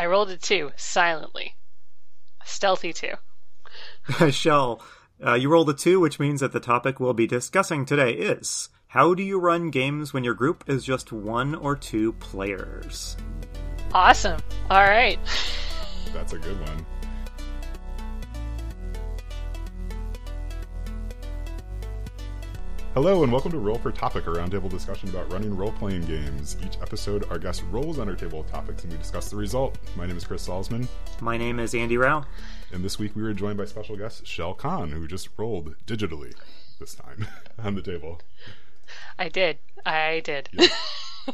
[0.00, 1.56] I rolled a two silently.
[2.42, 3.12] A stealthy two.
[4.30, 4.80] Shell,
[5.22, 8.70] uh, you rolled a two, which means that the topic we'll be discussing today is
[8.86, 13.18] how do you run games when your group is just one or two players?
[13.92, 14.40] Awesome.
[14.70, 15.18] All right.
[16.14, 16.86] That's a good one.
[23.02, 26.58] Hello and welcome to Roll for Topic, a roundtable discussion about running role-playing games.
[26.62, 29.78] Each episode, our guest rolls on our table of topics and we discuss the result.
[29.96, 30.86] My name is Chris Salzman,
[31.18, 32.26] My name is Andy Rao.
[32.70, 36.34] and this week we were joined by special guest Shell Khan, who just rolled digitally
[36.78, 37.26] this time
[37.58, 38.20] on the table.
[39.18, 39.60] I did.
[39.86, 40.50] I did.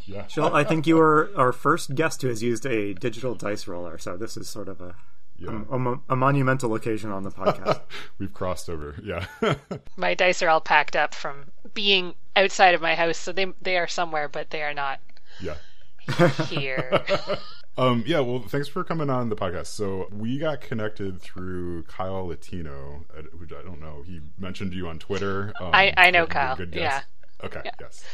[0.04, 3.66] Yeah, Shell, I think you were our first guest who has used a digital dice
[3.66, 4.94] roller, so this is sort of a
[5.38, 5.62] yeah.
[5.70, 7.80] a, mo- a monumental occasion on the podcast.
[8.18, 8.96] We've crossed over.
[9.02, 9.26] Yeah.
[9.96, 13.76] My dice are all packed up from being outside of my house, so they they
[13.78, 15.00] are somewhere, but they are not
[15.40, 15.54] yeah.
[16.48, 17.02] here.
[17.78, 19.66] Um, yeah, well, thanks for coming on the podcast.
[19.66, 24.02] So we got connected through Kyle Latino, uh, who I don't know.
[24.06, 25.52] He mentioned you on Twitter.
[25.60, 27.06] Um, I- I know like, you're a Kyle, good guest.
[27.40, 27.46] yeah.
[27.46, 27.60] Okay.
[27.64, 27.70] Yeah.
[27.80, 28.04] Yes.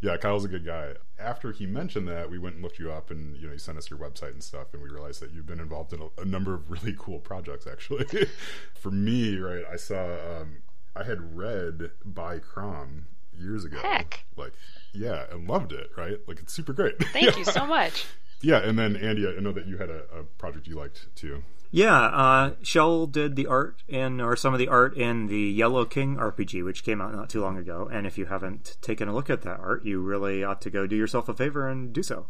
[0.00, 0.94] Yeah, Kyle's a good guy.
[1.18, 3.76] After he mentioned that, we went and looked you up, and you know, you sent
[3.76, 6.24] us your website and stuff, and we realized that you've been involved in a, a
[6.24, 7.66] number of really cool projects.
[7.66, 8.06] Actually,
[8.74, 10.62] for me, right, I saw um,
[10.96, 13.06] I had read by Crom
[13.36, 13.78] years ago.
[13.78, 14.24] Heck.
[14.36, 14.52] Like,
[14.92, 15.90] yeah, and loved it.
[15.96, 17.02] Right, like it's super great.
[17.12, 18.06] Thank you so much.
[18.42, 21.42] Yeah, and then Andy, I know that you had a, a project you liked too.
[21.70, 25.84] yeah, uh, Shell did the art in, or some of the art in the Yellow
[25.84, 27.88] King RPG, which came out not too long ago.
[27.92, 30.86] And if you haven't taken a look at that art, you really ought to go
[30.86, 32.26] do yourself a favor and do so.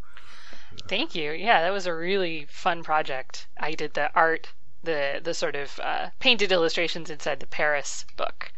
[0.89, 1.33] Thank you.
[1.33, 3.47] Yeah, that was a really fun project.
[3.59, 8.53] I did the art, the the sort of uh, painted illustrations inside the Paris book,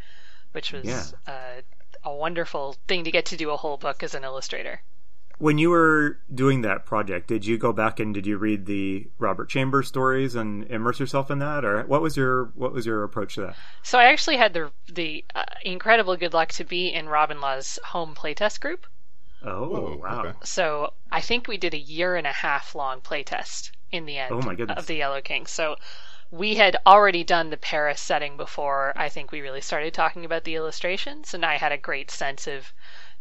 [0.53, 1.05] which was Yeah.
[1.27, 1.61] uh,
[2.05, 4.80] a wonderful thing to get to do a whole book as an illustrator.
[5.42, 9.08] When you were doing that project, did you go back and did you read the
[9.18, 13.02] Robert Chambers stories and immerse yourself in that, or what was your what was your
[13.02, 13.56] approach to that?
[13.82, 17.80] So I actually had the the uh, incredible good luck to be in Robin Laws'
[17.86, 18.86] home playtest group.
[19.42, 20.20] Oh Whoa, wow!
[20.20, 20.39] okay.
[20.44, 24.33] So I think we did a year and a half long playtest in the end
[24.33, 25.46] Oh, my of the Yellow King.
[25.46, 25.74] So
[26.30, 30.44] we had already done the Paris setting before I think we really started talking about
[30.44, 32.72] the illustrations, and I had a great sense of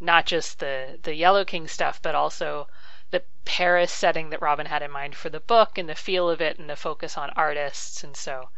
[0.01, 2.67] not just the the Yellow King stuff, but also
[3.11, 6.41] the Paris setting that Robin had in mind for the book and the feel of
[6.41, 8.49] it and the focus on artists and so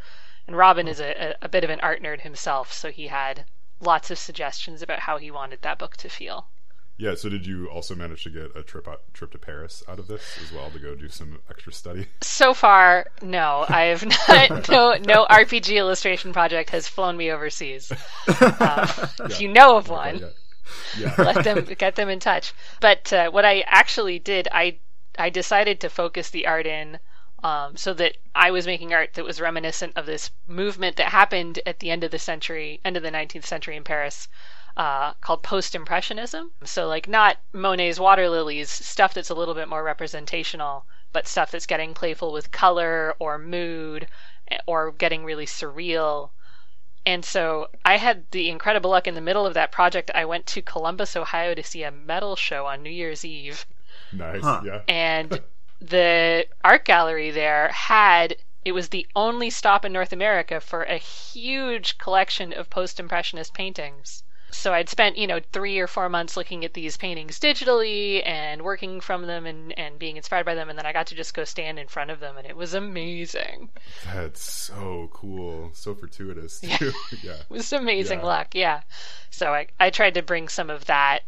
[0.47, 3.45] and Robin is a, a, bit of an art nerd himself, so he had
[3.79, 6.47] lots of suggestions about how he wanted that book to feel.
[6.97, 7.15] Yeah.
[7.15, 10.07] So, did you also manage to get a trip out, trip to Paris out of
[10.07, 12.07] this as well to go do some extra study?
[12.21, 13.65] So far, no.
[13.67, 14.69] I've not.
[14.69, 17.91] No, no RPG illustration project has flown me overseas.
[18.27, 20.29] Uh, If you know of one, Yeah.
[20.97, 21.13] Yeah.
[21.17, 22.53] let them get them in touch.
[22.79, 24.77] But uh, what I actually did, I
[25.17, 26.99] I decided to focus the art in.
[27.43, 31.59] Um, so that I was making art that was reminiscent of this movement that happened
[31.65, 34.29] at the end of the century, end of the 19th century in Paris,
[34.77, 36.51] uh, called post-impressionism.
[36.63, 41.51] So like not Monet's water lilies, stuff that's a little bit more representational, but stuff
[41.51, 44.07] that's getting playful with color or mood,
[44.49, 46.31] eh, or getting really surreal.
[47.05, 50.09] And so I had the incredible luck in the middle of that project.
[50.15, 53.65] I went to Columbus, Ohio to see a metal show on New Year's Eve.
[54.11, 54.41] nice.
[54.41, 54.61] Huh.
[54.63, 54.81] Yeah.
[54.87, 55.41] And
[55.81, 60.97] the art gallery there had, it was the only stop in North America for a
[60.97, 64.23] huge collection of post impressionist paintings.
[64.53, 68.61] So I'd spent, you know, three or four months looking at these paintings digitally and
[68.61, 70.69] working from them and, and being inspired by them.
[70.69, 72.73] And then I got to just go stand in front of them, and it was
[72.73, 73.69] amazing.
[74.03, 75.71] That's so cool.
[75.73, 76.93] So fortuitous too.
[77.21, 77.41] yeah.
[77.41, 78.25] It was amazing Yeah.
[78.25, 78.81] luck, yeah.
[79.29, 81.23] So I I tried to bring some of that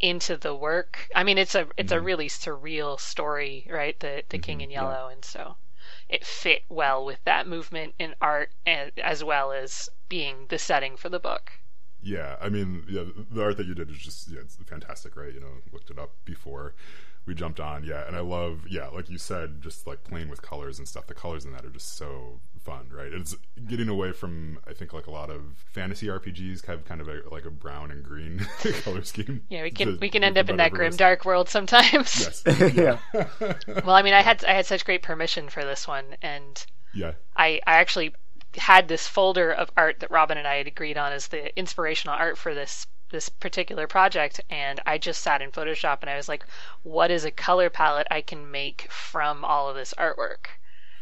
[0.00, 1.08] into the work.
[1.14, 1.98] I mean, it's a it's Mm-hmm.
[1.98, 3.98] a really surreal story, right?
[4.00, 4.82] The the King in yeah.
[4.82, 5.56] Yellow, and so
[6.08, 10.96] it fit well with that movement in art, and, as well as being the setting
[10.96, 11.52] for the book.
[12.02, 15.32] Yeah, I mean, yeah, the art that you did is just yeah, it's fantastic, right?
[15.32, 16.74] You know, looked it up before
[17.26, 20.40] we jumped on, yeah, and I love, yeah, like you said, just like playing with
[20.40, 21.06] colors and stuff.
[21.06, 23.12] The colors in that are just so fun, right?
[23.12, 23.36] It's
[23.66, 25.42] getting away from I think like a lot of
[25.72, 28.38] fantasy RPGs have kind of a like a brown and green
[28.82, 29.42] color scheme.
[29.48, 32.42] Yeah, we can to- we can end up in that grim dark world sometimes.
[32.46, 32.98] Yes, yeah.
[33.84, 36.64] well, I mean, I had I had such great permission for this one, and
[36.94, 38.14] yeah, I, I actually
[38.58, 42.16] had this folder of art that Robin and I had agreed on as the inspirational
[42.16, 46.28] art for this this particular project and I just sat in Photoshop and I was
[46.28, 46.44] like,
[46.82, 50.48] what is a color palette I can make from all of this artwork?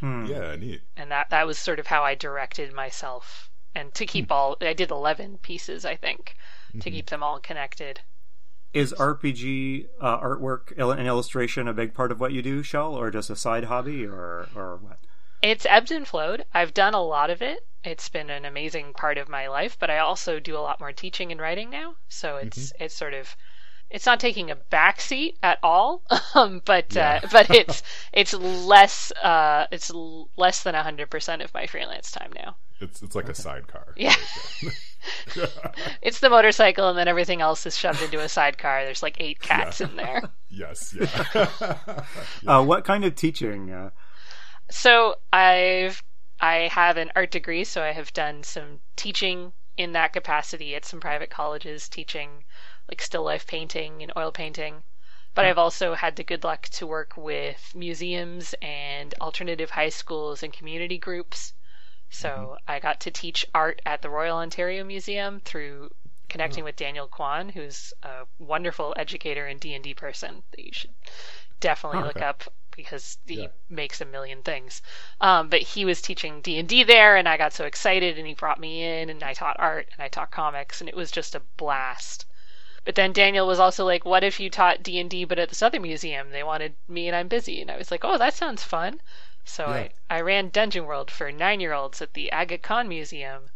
[0.01, 0.27] Hmm.
[0.27, 0.83] yeah, neat.
[0.97, 3.51] And that that was sort of how I directed myself.
[3.75, 6.37] And to keep all I did eleven pieces, I think,
[6.81, 8.01] to keep them all connected.
[8.73, 13.11] Is RPG uh, artwork and illustration a big part of what you do, Shell, or
[13.11, 14.99] just a side hobby, or or what?
[15.43, 16.45] It's ebbed and flowed.
[16.53, 17.67] I've done a lot of it.
[17.85, 20.93] It's been an amazing part of my life, but I also do a lot more
[20.93, 21.95] teaching and writing now.
[22.09, 22.85] So it's mm-hmm.
[22.85, 23.37] it's sort of
[23.91, 26.03] it's not taking a back seat at all,
[26.35, 27.21] um, but yeah.
[27.23, 29.93] uh, but it's it's less uh, it's
[30.37, 32.57] less than hundred percent of my freelance time now.
[32.81, 33.33] It's it's like okay.
[33.33, 33.95] a sidecar.
[33.97, 34.15] Yeah.
[36.03, 38.85] it's the motorcycle, and then everything else is shoved into a sidecar.
[38.85, 39.89] There's like eight cats yeah.
[39.89, 40.23] in there.
[40.51, 40.95] yes.
[40.99, 41.49] Yeah.
[42.43, 42.59] yeah.
[42.59, 43.91] Uh, what kind of teaching?
[44.69, 46.03] So I've
[46.41, 50.85] I have an art degree, so I have done some teaching in that capacity at
[50.85, 52.45] some private colleges, teaching
[52.89, 54.83] like still life painting and oil painting.
[55.35, 60.43] But I've also had the good luck to work with museums and alternative high schools
[60.43, 61.53] and community groups
[62.09, 62.71] so mm-hmm.
[62.71, 65.91] I got to teach art at the Royal Ontario Museum through
[66.29, 66.67] connecting oh.
[66.67, 70.95] with Daniel Kwan, who's a wonderful educator and D and D person that you should
[71.61, 72.45] definitely oh, look up
[72.77, 73.49] because he yeah.
[73.69, 74.83] makes a million things.
[75.21, 78.27] Um, but he was teaching D and D there, and I got so excited, and
[78.27, 81.11] he brought me in, and I taught art and I taught comics, and it was
[81.11, 82.27] just a blast.
[82.85, 85.49] But then Daniel was also like, "What if you taught D and D, but at
[85.49, 86.31] this other museum?
[86.31, 89.01] They wanted me, and I'm busy." And I was like, "Oh, that sounds fun."
[89.45, 89.89] So yeah.
[90.11, 93.51] I, I ran Dungeon World for nine year olds at the Aga Khan Museum.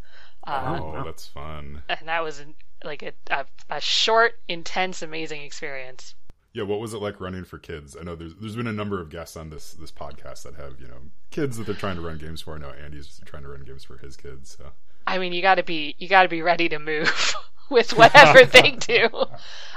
[0.46, 1.82] Uh, oh, that's fun.
[1.88, 2.44] And that was
[2.82, 6.14] like a, a, a, short, intense, amazing experience.
[6.52, 7.97] Yeah, what was it like running for kids?
[7.99, 10.81] I know there's there's been a number of guests on this this podcast that have
[10.81, 10.99] you know
[11.31, 12.55] kids that they're trying to run games for.
[12.55, 14.56] I know Andy's trying to run games for his kids.
[14.58, 14.70] So.
[15.06, 17.35] I mean, you got to be you got to be ready to move.
[17.70, 19.08] with whatever they do.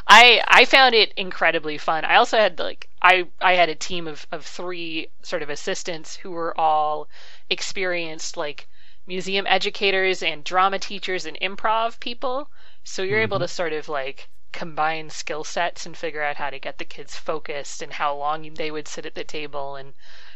[0.08, 2.04] I I found it incredibly fun.
[2.04, 6.16] I also had like I I had a team of of three sort of assistants
[6.16, 7.08] who were all
[7.50, 8.68] experienced like
[9.06, 12.50] museum educators and drama teachers and improv people.
[12.84, 13.24] So you're mm-hmm.
[13.24, 16.86] able to sort of like combine skill sets and figure out how to get the
[16.86, 19.94] kids focused and how long they would sit at the table and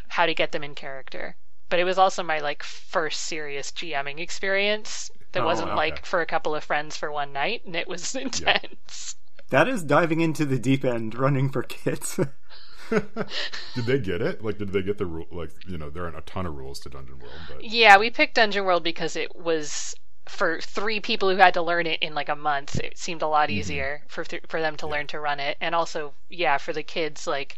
[0.10, 1.36] how to get them in character.
[1.70, 5.78] But it was also my like first serious GMing experience that oh, wasn't okay.
[5.78, 9.16] like for a couple of friends for one night, and it was intense.
[9.18, 9.24] Yeah.
[9.50, 12.20] That is diving into the deep end, running for kids.
[12.90, 14.44] did they get it?
[14.44, 15.28] Like, did they get the rule?
[15.32, 18.10] Like, you know, there aren't a ton of rules to Dungeon World, but yeah, we
[18.10, 19.96] picked Dungeon World because it was
[20.28, 22.80] for three people who had to learn it in like a month.
[22.80, 23.60] It seemed a lot mm-hmm.
[23.60, 24.92] easier for th- for them to yeah.
[24.92, 27.58] learn to run it, and also, yeah, for the kids, like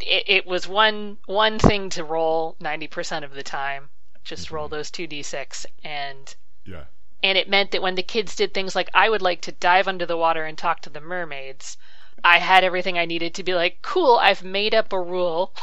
[0.00, 3.90] it, it was one one thing to roll ninety percent of the time.
[4.24, 4.56] Just mm-hmm.
[4.56, 6.34] roll those two d six, and
[6.64, 6.84] yeah.
[7.22, 9.86] And it meant that when the kids did things like I would like to dive
[9.86, 11.76] under the water and talk to the mermaids,
[12.24, 15.54] I had everything I needed to be like, cool, I've made up a rule.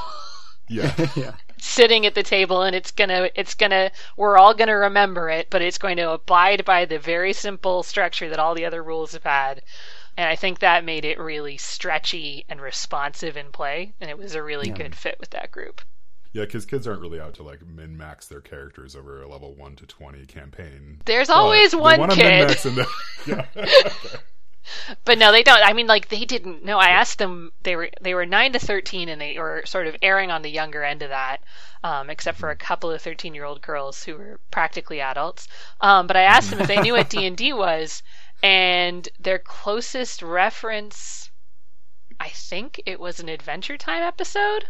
[0.69, 0.93] Yeah.
[1.15, 1.35] yeah.
[1.59, 5.61] Sitting at the table and it's gonna it's gonna we're all gonna remember it, but
[5.61, 9.23] it's going to abide by the very simple structure that all the other rules have
[9.23, 9.63] had.
[10.17, 14.33] And I think that made it really stretchy and responsive in play, and it was
[14.33, 14.75] a really yeah.
[14.75, 15.81] good fit with that group.
[16.33, 19.55] Yeah, because kids aren't really out to like min max their characters over a level
[19.55, 21.01] one to twenty campaign.
[21.05, 22.49] There's always one kid.
[22.49, 22.87] The,
[23.27, 23.45] yeah.
[25.05, 25.61] but no, they don't.
[25.63, 26.63] I mean, like they didn't.
[26.63, 27.51] No, I asked them.
[27.63, 30.49] They were they were nine to thirteen, and they were sort of erring on the
[30.49, 31.41] younger end of that,
[31.83, 35.47] um, except for a couple of thirteen year old girls who were practically adults.
[35.81, 38.03] Um, but I asked them if they knew what D and D was,
[38.43, 41.31] and their closest reference,
[42.19, 44.65] I think it was an Adventure Time episode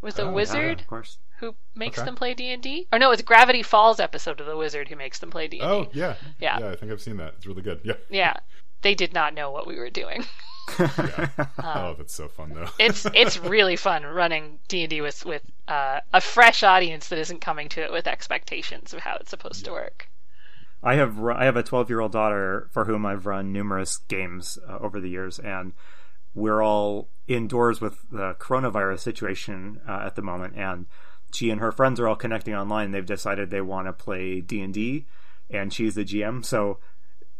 [0.00, 1.18] with a oh, wizard of course.
[1.38, 2.04] who makes okay.
[2.06, 2.88] them play D and D.
[2.92, 5.68] Or no, it's Gravity Falls episode of the wizard who makes them play D and
[5.68, 5.74] D.
[5.74, 6.70] Oh yeah, yeah, yeah.
[6.70, 7.34] I think I've seen that.
[7.36, 7.80] It's really good.
[7.84, 8.36] Yeah, yeah.
[8.82, 10.24] They did not know what we were doing.
[10.78, 11.28] yeah.
[11.38, 12.68] um, oh, that's so fun though.
[12.78, 17.18] it's it's really fun running D and D with with uh, a fresh audience that
[17.18, 19.68] isn't coming to it with expectations of how it's supposed yeah.
[19.68, 20.08] to work.
[20.82, 24.58] I have I have a 12 year old daughter for whom I've run numerous games
[24.68, 25.72] uh, over the years, and
[26.34, 30.86] we're all indoors with the coronavirus situation uh, at the moment, and
[31.32, 32.90] she and her friends are all connecting online.
[32.90, 35.06] They've decided they want to play D and D,
[35.50, 36.44] and she's the GM.
[36.44, 36.78] So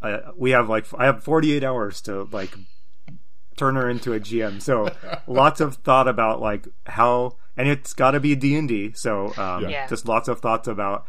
[0.03, 2.55] uh, we have like I have 48 hours to like
[3.57, 4.61] turn her into a GM.
[4.61, 4.91] So
[5.27, 8.93] lots of thought about like how, and it's got to be D and D.
[8.95, 9.87] So um, yeah.
[9.87, 11.07] just lots of thoughts about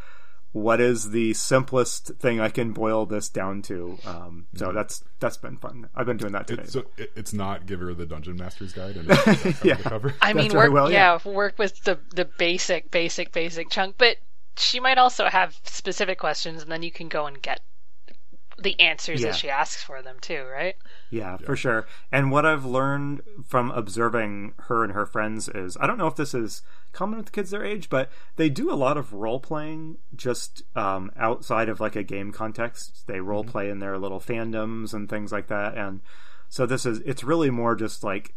[0.54, 3.98] what is the simplest thing I can boil this down to.
[4.06, 4.76] Um, so mm-hmm.
[4.76, 5.90] that's that's been fun.
[5.96, 6.66] I've been doing that today.
[6.66, 8.98] so it's not give her the Dungeon Master's Guide.
[8.98, 9.08] And
[9.64, 9.78] yeah,
[10.22, 11.20] I mean, work, well, yeah.
[11.26, 14.18] yeah, work with the the basic, basic, basic chunk, but
[14.56, 17.62] she might also have specific questions, and then you can go and get
[18.64, 19.28] the answers yeah.
[19.28, 20.76] that she asks for them too, right?
[21.10, 21.86] Yeah, yeah, for sure.
[22.12, 26.16] And what I've learned from observing her and her friends is I don't know if
[26.16, 26.62] this is
[26.94, 31.12] common with kids their age, but they do a lot of role playing just um,
[31.18, 33.06] outside of like a game context.
[33.08, 33.52] They role mm-hmm.
[33.52, 35.78] play in their little fandoms and things like that.
[35.78, 36.02] And
[36.50, 38.34] So this is it's really more just like,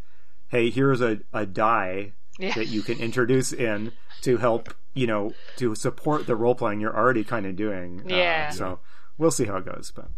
[0.49, 2.55] hey, here's a, a die Yeah.
[2.55, 3.93] that you can introduce in
[4.23, 8.01] to help you know to support the role playing you're already kind of doing.
[8.05, 8.51] Uh, Yeah.
[8.51, 8.79] so
[9.19, 10.09] we'll see how it goes, but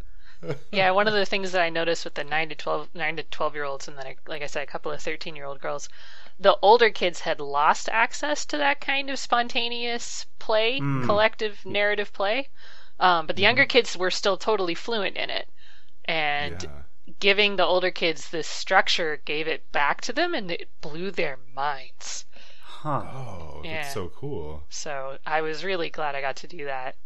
[0.71, 3.23] Yeah, one of the things that I noticed with the nine to 12, 9 to
[3.23, 5.91] twelve year olds, and then like I said, a couple of thirteen year old girls,
[6.41, 12.49] the older kids had lost access to that kind of spontaneous play, collective narrative play,
[12.99, 15.51] um, but the younger kids were still totally fluent in it,
[16.07, 16.83] and Yeah.
[17.21, 21.39] giving the older kids this structure gave it back to them, and it blew their
[21.55, 22.27] minds.
[22.61, 23.03] huh?
[23.13, 23.71] Oh, Yeah.
[23.71, 24.63] that's so cool.
[24.71, 26.97] So I was really glad I got to do that.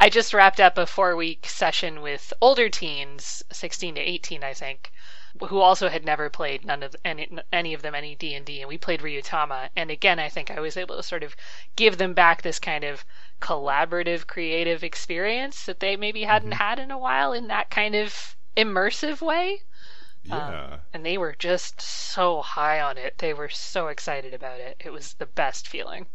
[0.00, 4.52] I just wrapped up a four week session with older teens, 16 to 18, I
[4.52, 4.92] think,
[5.48, 8.60] who also had never played none of any, any of them any D and D,
[8.60, 9.70] and we played Ryutama.
[9.76, 11.36] And again, I think I was able to sort of
[11.76, 13.04] give them back this kind of
[13.40, 16.62] collaborative, creative experience that they maybe hadn't mm-hmm.
[16.62, 19.62] had in a while in that kind of immersive way.
[20.30, 20.76] Um, yeah.
[20.92, 23.18] And they were just so high on it.
[23.18, 24.76] They were so excited about it.
[24.84, 26.06] It was the best feeling.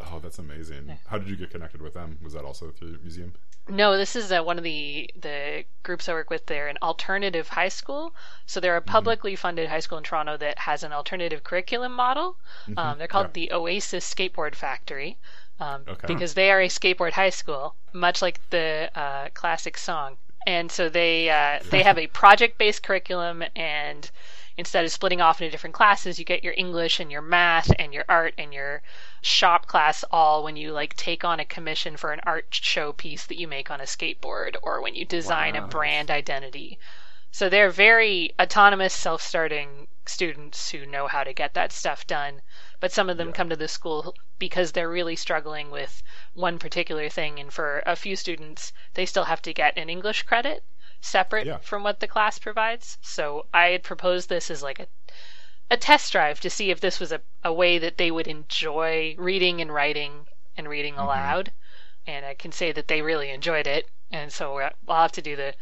[0.00, 0.98] Oh, that's amazing.
[1.06, 2.18] How did you get connected with them?
[2.22, 3.32] Was that also through the museum?
[3.68, 6.46] No, this is uh, one of the the groups I work with.
[6.46, 8.14] They're an alternative high school,
[8.46, 12.36] so they're a publicly funded high school in Toronto that has an alternative curriculum model.
[12.76, 15.18] Um, they're called the Oasis Skateboard Factory
[15.58, 16.06] um, Okay.
[16.06, 20.16] because they are a skateboard high school, much like the uh, classic song.
[20.46, 24.08] And so they uh, they have a project based curriculum, and
[24.58, 27.92] instead of splitting off into different classes, you get your English and your math and
[27.92, 28.82] your art and your
[29.20, 33.26] shop class all when you like take on a commission for an art show piece
[33.26, 36.78] that you make on a skateboard or when you design a brand identity.
[37.30, 42.40] So they're very autonomous, self starting students who know how to get that stuff done.
[42.80, 47.10] But some of them come to the school because they're really struggling with one particular
[47.10, 47.38] thing.
[47.38, 50.64] And for a few students, they still have to get an English credit
[51.00, 51.58] separate Yeah.
[51.58, 52.98] from what the class provides.
[53.00, 54.88] So I had proposed this as like a
[55.68, 59.14] a test drive to see if this was a, a way that they would enjoy
[59.18, 60.26] reading and writing
[60.56, 61.02] and reading mm-hmm.
[61.02, 61.52] aloud.
[62.06, 63.88] And I can say that they really enjoyed it.
[64.12, 65.54] And so uh, we're, we'll have to do the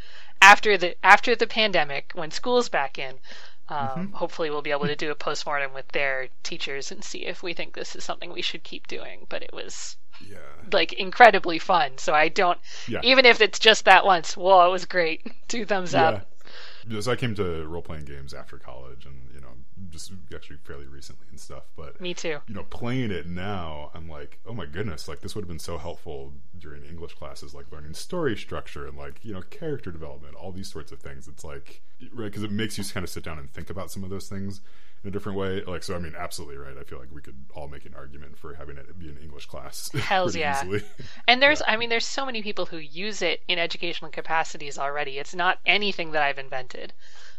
[0.42, 3.18] after the after the pandemic when school's back in.
[3.68, 7.42] Um, Hopefully, we'll be able to do a postmortem with their teachers and see if
[7.42, 9.26] we think this is something we should keep doing.
[9.28, 10.36] But it was Yeah.
[10.72, 11.98] like incredibly fun.
[11.98, 13.00] So I don't, Yeah.
[13.02, 14.36] even if it's just that once.
[14.36, 15.26] Whoa, it was great.
[15.48, 16.08] Two thumbs Yeah.
[16.08, 16.30] up.
[17.00, 19.54] So I came to role playing games after college, and you know,
[19.90, 21.64] just actually fairly recently and stuff.
[21.76, 22.38] But Me too.
[22.46, 25.58] you know, playing it now, I'm like, oh my goodness, like this would have been
[25.58, 30.34] so helpful during English classes, like learning story structure and like you know character development,
[30.34, 31.28] all these sorts of things.
[31.28, 34.04] It's like right because it makes you kind of sit down and think about some
[34.04, 34.60] of those things
[35.04, 35.62] in a different way.
[35.62, 36.76] Like, so I mean, absolutely right.
[36.78, 39.46] I feel like we could all make an argument for having it be an English
[39.46, 39.90] class.
[39.94, 40.62] Hells yeah.
[40.62, 40.82] easily.
[41.28, 45.18] And there's, I mean, there's so many people who use it in educational capacities already.
[45.18, 46.92] It's not anything that I've invented.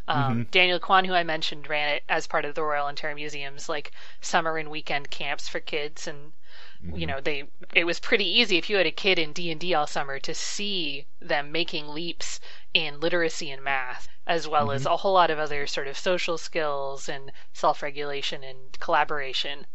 [0.08, 0.50] Um, mm-hmm.
[0.50, 3.90] Daniel Kwan, who I mentioned, ran it as part of the Royal Ontario Museum's like
[4.20, 6.32] summer and weekend camps for kids, and
[6.80, 7.06] you mm-hmm.
[7.06, 9.74] know they it was pretty easy if you had a kid in D and D
[9.74, 12.38] all summer to see them making leaps
[12.72, 14.92] in literacy and math, as well as mm-hmm.
[14.92, 19.66] a whole lot of other sort of social skills and self regulation and collaboration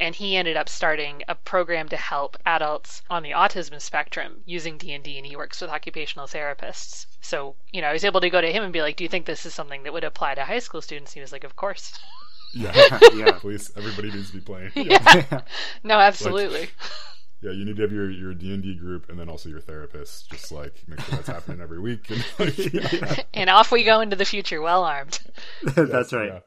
[0.00, 4.78] and he ended up starting a program to help adults on the autism spectrum using
[4.78, 7.06] D&D and he works with occupational therapists.
[7.20, 9.08] So, you know, I was able to go to him and be like, "Do you
[9.08, 11.56] think this is something that would apply to high school students?" He was like, "Of
[11.56, 11.98] course."
[12.56, 12.72] yeah,
[13.14, 13.32] Yeah.
[13.32, 14.70] Please, everybody needs to be playing.
[14.74, 15.42] Yeah.
[15.82, 16.68] no, absolutely.
[17.42, 19.60] Yeah, you need to have your your D and D group, and then also your
[19.60, 20.30] therapist.
[20.30, 22.10] Just like make sure that's happening every week.
[22.10, 23.22] And, like, yeah.
[23.34, 25.20] and off we go into the future well armed.
[25.62, 26.42] That's right.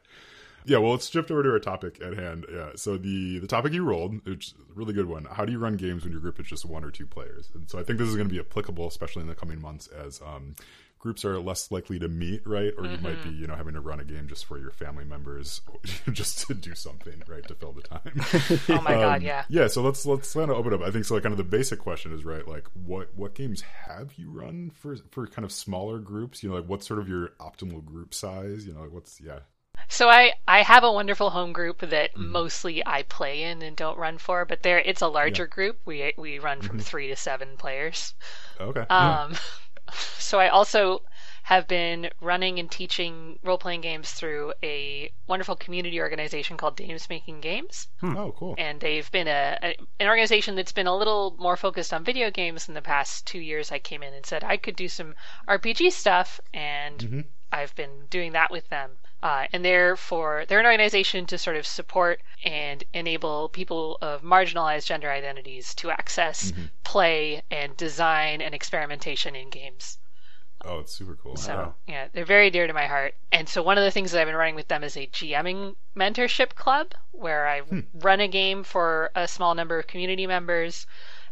[0.65, 0.77] Yeah.
[0.79, 2.45] Well, let's shift over to our topic at hand.
[2.51, 5.25] Yeah, so the the topic you rolled, which is a really good one.
[5.25, 7.49] How do you run games when your group is just one or two players?
[7.53, 9.87] And so I think this is going to be applicable, especially in the coming months,
[9.87, 10.55] as um,
[10.99, 12.73] groups are less likely to meet, right?
[12.77, 15.05] Or you might be, you know, having to run a game just for your family
[15.05, 15.61] members,
[16.11, 18.21] just to do something, right, to fill the time.
[18.69, 19.45] Oh my god, Um, yeah.
[19.47, 20.81] Yeah, so let's let's kind of open up.
[20.81, 21.13] I think so.
[21.13, 22.45] Like, kind of the basic question is right.
[22.47, 26.43] Like, what what games have you run for for kind of smaller groups?
[26.43, 28.67] You know, like what's sort of your optimal group size?
[28.67, 29.39] You know, like what's yeah.
[29.87, 32.31] So I I have a wonderful home group that mm-hmm.
[32.31, 35.79] mostly I play in and don't run for, but there it's a larger group.
[35.85, 36.85] We we run from mm-hmm.
[36.85, 38.13] 3 to 7 players.
[38.59, 38.85] Okay.
[38.89, 39.35] Um,
[40.17, 41.03] so I also
[41.49, 47.09] have been running and teaching role playing games through a wonderful community organization called Dames
[47.09, 48.15] Making Games, hmm.
[48.15, 48.53] Oh, cool.
[48.59, 52.29] and they've been a, a an organization that's been a little more focused on video
[52.29, 53.71] games in the past two years.
[53.71, 55.15] I came in and said I could do some
[55.47, 57.21] RPG stuff, and mm-hmm.
[57.51, 58.99] I've been doing that with them.
[59.21, 64.21] Uh, and they're for they're an organization to sort of support and enable people of
[64.21, 66.53] marginalized gender identities to access
[66.85, 69.97] play and design and experimentation in games.
[70.63, 71.35] Oh, it's super cool.
[71.37, 71.75] So Wow.
[71.87, 73.15] yeah, they're very dear to my heart.
[73.31, 75.75] And so one of the things that I've been running with them is a GMing
[75.95, 77.61] mentorship club where I
[77.93, 80.85] run a game for a small number of community members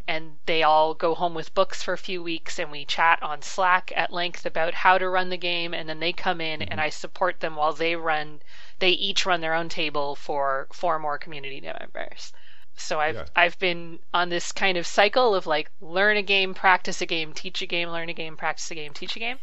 [0.08, 3.42] and they all go home with books for a few weeks and we chat on
[3.42, 6.72] Slack at length about how to run the game and then they come in and
[6.72, 6.80] mm-hmm.
[6.80, 8.42] I support them while they run
[8.80, 12.32] they each run their own table for four more community members.
[12.80, 13.26] So I've Yeah.
[13.36, 17.34] I've been on this kind of cycle of like learn a game, practice a game,
[17.34, 19.40] teach a game, learn a game, practice a game, teach a game.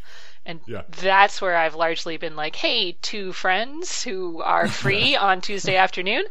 [0.47, 0.83] And Yeah.
[0.89, 6.25] that's where I've largely been like, hey, two friends who are free on Tuesday afternoon.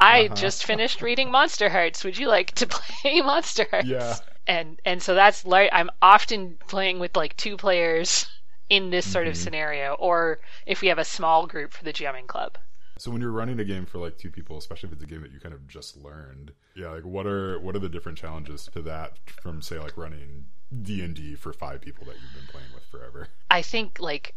[0.00, 0.34] I Uh-huh.
[0.34, 2.04] just finished reading Monsterhearts.
[2.04, 3.84] Would you like to play Monsterhearts?
[3.86, 4.18] Yeah.
[4.46, 8.26] And and so that's like I'm often playing with like two players
[8.68, 12.26] in this sort of scenario, or if we have a small group for the GMing
[12.26, 12.58] club.
[12.96, 15.22] So when you're running a game for like two people, especially if it's a game
[15.22, 18.66] that you kind of just learned, yeah, like what are what are the different challenges
[18.72, 20.46] to that from say like running
[20.82, 23.28] D and D for five people that you've been playing with forever?
[23.50, 24.34] I think like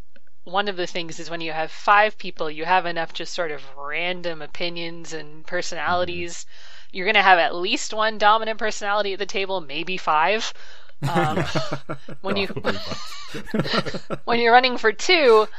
[0.48, 3.52] one of the things is when you have five people, you have enough just sort
[3.52, 6.46] of random opinions and personalities.
[6.92, 10.54] You're going to have at least one dominant personality at the table, maybe five.
[11.08, 11.44] Um,
[12.22, 12.48] when you
[14.24, 15.50] when you're running for two,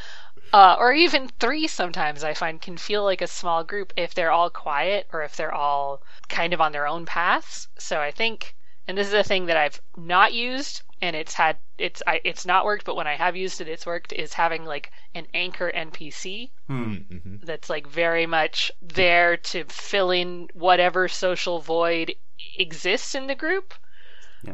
[0.54, 4.32] uh, or even three, sometimes I find can feel like a small group if they're
[4.32, 7.68] all quiet or if they're all kind of on their own paths.
[7.78, 11.58] So I think, and this is a thing that I've not used, and it's had
[11.78, 14.12] it's I, it's not worked, but when I have used it, it's worked.
[14.12, 16.96] Is having like an anchor NPC hmm
[17.42, 22.14] that's like very much there to fill in whatever social void
[22.56, 23.74] exists in the group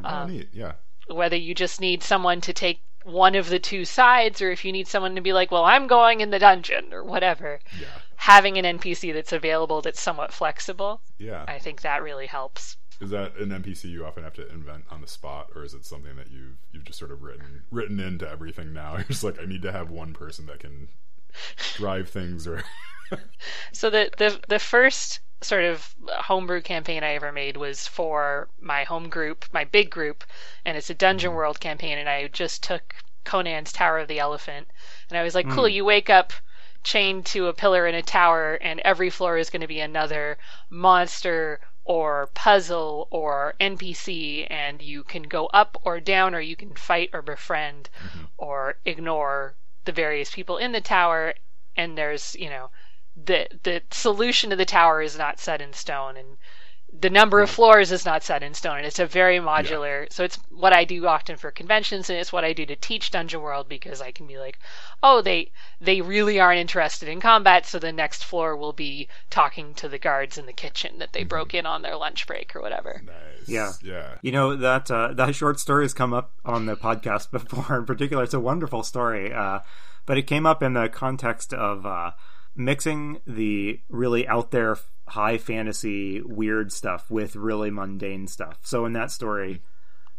[0.05, 0.49] oh, neat.
[0.53, 0.73] Yeah.
[1.09, 4.73] whether you just need someone to take one of the two sides or if you
[4.73, 7.61] need someone to be like, well, I'm going in the dungeon or whatever.
[7.79, 7.87] Yeah.
[8.17, 11.45] Having an NPC that's available that's somewhat flexible, Yeah.
[11.47, 12.79] I think that really helps.
[13.01, 15.85] Is that an NPC you often have to invent on the spot, or is it
[15.85, 18.93] something that you've you've just sort of written written into everything now?
[18.97, 20.89] You're just like, I need to have one person that can
[21.75, 22.63] drive things, or
[23.73, 28.85] So the the the first sort of homebrew campaign I ever made was for my
[28.85, 30.25] home group, my big group,
[30.65, 31.37] and it's a Dungeon mm-hmm.
[31.37, 31.99] World campaign.
[31.99, 34.69] And I just took Conan's Tower of the Elephant,
[35.11, 35.65] and I was like, cool.
[35.65, 35.73] Mm.
[35.73, 36.33] You wake up
[36.83, 40.39] chained to a pillar in a tower, and every floor is going to be another
[40.71, 46.75] monster or puzzle or NPC, and you can go up or down, or you can
[46.75, 48.25] fight or befriend mm-hmm.
[48.39, 51.35] or ignore the various people in the tower.
[51.77, 52.71] And there's, you know,
[53.17, 56.39] the the solution to the tower is not set in stone, and
[57.01, 58.79] the number of floors is not set in stone.
[58.79, 60.11] And it's a very modular.
[60.13, 63.11] So it's what I do often for conventions, and it's what I do to teach
[63.11, 64.59] Dungeon World because I can be like,
[65.03, 69.75] oh, they they really aren't interested in combat, so the next floor will be talking
[69.75, 72.63] to the guards in the kitchen that they broke in on their lunch break or
[72.63, 73.03] whatever.
[73.05, 73.49] nice.
[73.49, 73.73] Yeah.
[73.83, 74.15] Yeah.
[74.23, 77.77] You know that uh, that short story has come up on the podcast before.
[77.77, 79.61] In particular, it's a wonderful story, uh,
[80.07, 82.13] but it came up in the context of uh,
[82.55, 84.77] mixing the really out there,
[85.09, 88.59] high fantasy, weird stuff with really mundane stuff.
[88.63, 89.63] So in that story,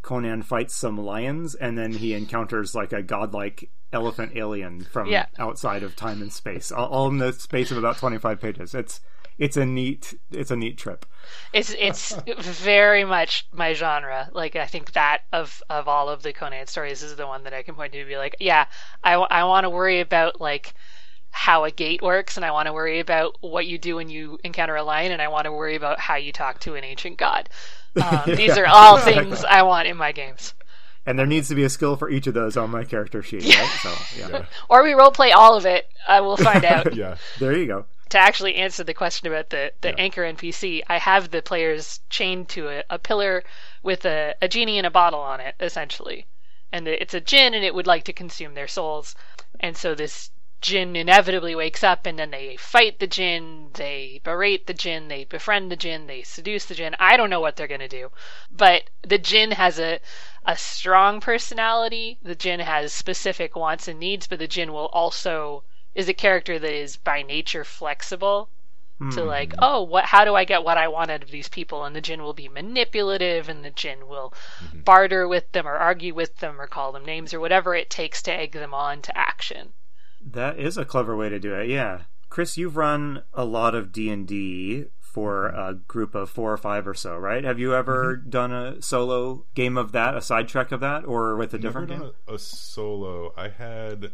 [0.02, 5.26] Conan fights some lions, and then he encounters like a godlike elephant alien from Yeah.
[5.39, 8.76] outside of time and space, all, all in the space of about twenty five pages.
[8.76, 9.02] It's
[9.38, 11.06] it's a neat it's a neat trip.
[11.52, 12.13] It's it's
[12.60, 14.30] very much my genre.
[14.32, 17.54] Like I think that of of all of the Conan stories is the one that
[17.54, 18.65] I can point to to be like, yeah,
[19.04, 20.74] I, I want to worry about like
[21.38, 24.39] how a gate works, and I want to worry about what you do when you
[24.45, 27.17] encounter a lion, and I want to worry about how you talk to an ancient
[27.17, 27.50] god.
[27.98, 30.54] Um, These are all things I want in my games.
[31.06, 33.45] And there needs to be a skill for each of those on my character sheet,
[33.45, 33.80] right?
[33.82, 34.28] So yeah.
[34.30, 34.45] Yeah.
[34.69, 35.88] Or we role play all of it.
[36.06, 36.93] I will find out.
[36.93, 37.15] yeah.
[37.39, 37.86] there you go.
[38.10, 39.95] to actually answer the question about the, the Yeah.
[39.98, 43.43] anchor NPC, I have the players chained to a, a pillar
[43.82, 46.26] with a, a genie and a bottle on it, essentially.
[46.74, 49.15] And it's a djinn, and it would like to consume their souls.
[49.62, 54.68] And so this djinn inevitably wakes up, and then they fight the djinn, they berate
[54.68, 56.96] the djinn, they befriend the djinn, they seduce the djinn.
[57.00, 58.12] I don't know what they're going to do.
[58.50, 60.00] But the djinn has a,
[60.46, 62.20] a strong personality.
[62.22, 65.63] The djinn has specific wants and needs, but the djinn will also
[65.94, 68.50] is a character that is by nature flexible
[69.00, 69.28] to hmm.
[69.28, 70.06] like, oh, what?
[70.06, 71.84] How do I get what I want out of these people?
[71.84, 74.82] And the djinn will be manipulative, and the djinn will mm-hmm.
[74.82, 78.22] barter with them, or argue with them, or call them names, or whatever it takes
[78.24, 79.74] to egg them on to action.
[80.26, 81.70] That is a clever way to do it.
[81.70, 86.52] Yeah, Chris, you've run a lot of D and D for a group of four
[86.52, 87.44] or five or so, right?
[87.44, 91.54] Have you ever done a solo game of that, a sidetrack of that, or with
[91.54, 92.12] a different game?
[92.28, 93.34] a, a solo.
[93.38, 94.12] I had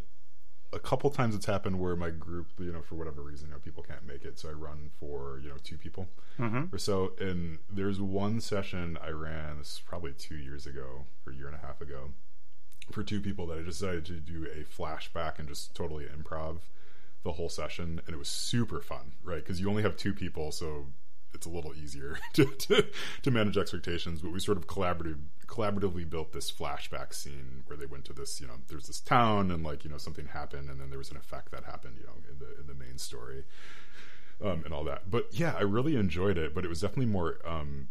[0.74, 3.60] a couple times it's happened where my group, you know, for whatever reason, you know,
[3.60, 6.08] people can't make it, so I run for you know two people
[6.40, 6.72] Mhm.
[6.74, 7.14] or so.
[7.20, 9.58] And there's one session I ran.
[9.58, 12.12] This is probably two years ago or a year and a half ago,
[12.92, 16.58] for two people that I decided to do a flashback and just totally improv
[17.24, 19.44] the whole session, and it was super fun, right?
[19.44, 20.88] Because you only have two people, so
[21.34, 22.86] it's a little easier to, to,
[23.22, 24.22] to manage expectations.
[24.22, 28.40] But we sort of collaborative collaboratively built this flashback scene where they went to this,
[28.40, 31.12] you know, there's this town and like you know something happened, and then there was
[31.12, 33.44] an effect that happened, you know, in the in the main story,
[34.44, 35.10] um, and all that.
[35.10, 37.38] But yeah, I really enjoyed it, but it was definitely more.
[37.46, 37.90] Um,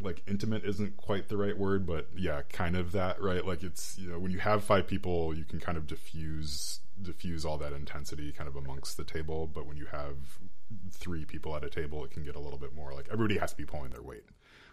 [0.00, 3.46] like intimate isn't quite the right word, but yeah, kind of that, right?
[3.46, 7.44] Like it's you know when you have five people, you can kind of diffuse diffuse
[7.44, 9.46] all that intensity kind of amongst the table.
[9.46, 10.16] But when you have
[10.90, 13.52] three people at a table, it can get a little bit more like everybody has
[13.52, 14.24] to be pulling their weight,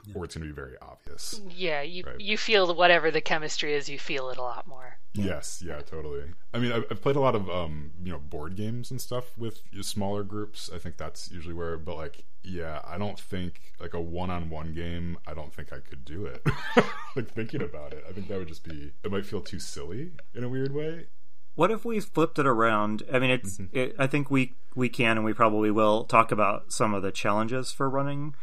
[0.06, 0.14] yeah.
[0.16, 1.42] or it's going to be very obvious.
[1.50, 2.20] Yeah, you right?
[2.20, 4.98] you feel whatever the chemistry is, you feel it a lot more.
[5.14, 6.24] Yes, yeah, totally.
[6.54, 9.38] I mean, I've, I've, played a lot of um, you know board games and stuff
[9.38, 10.70] with smaller groups.
[10.74, 15.18] I think that's usually where, but like, yeah, I don't think like a one-on-one game.
[15.28, 16.46] I don't think I could do it.
[17.16, 18.92] like thinking about it, I think that would just be.
[19.04, 21.08] It might feel too silly in a weird way.
[21.56, 23.04] What if we flipped it around?
[23.12, 23.58] I mean, it's.
[23.58, 23.78] Mm-hmm.
[23.78, 27.12] It, I think we we can and we probably will talk about some of the
[27.12, 28.36] challenges for running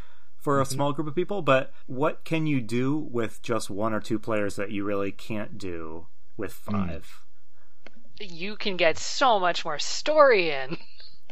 [0.47, 0.75] for a mm-hmm.
[0.75, 1.43] small group of people.
[1.43, 5.59] But what can you do with just one or two players that you really can't
[5.59, 6.07] do
[6.37, 6.73] with mm.
[6.73, 7.25] five?
[8.21, 8.31] Mm.
[8.31, 10.79] You can get so much more story in.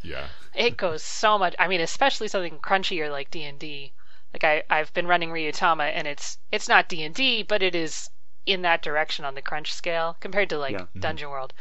[0.03, 1.55] Yeah, it goes so much.
[1.61, 3.92] I mean, especially something crunchier like D and D.
[4.33, 7.77] Like I, I've been running Ryutama, and it's it's not D and D, but it
[7.77, 8.11] is
[8.46, 10.81] in that direction on the crunch scale compared to like yeah.
[10.81, 10.98] mm-hmm.
[10.98, 11.55] Dungeon World.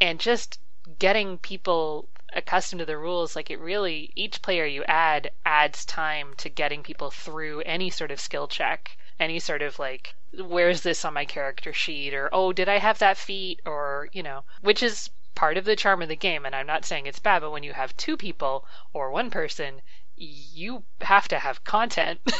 [0.00, 0.58] And just
[0.98, 6.34] getting people accustomed to the rules, like it really each player you add adds time
[6.36, 11.04] to getting people through any sort of skill check, any sort of like where's this
[11.04, 14.82] on my character sheet or oh did I have that feat or you know, which
[14.82, 17.50] is part of the charm of the game and I'm not saying it's bad, but
[17.50, 19.82] when you have two people or one person,
[20.16, 22.20] you have to have content.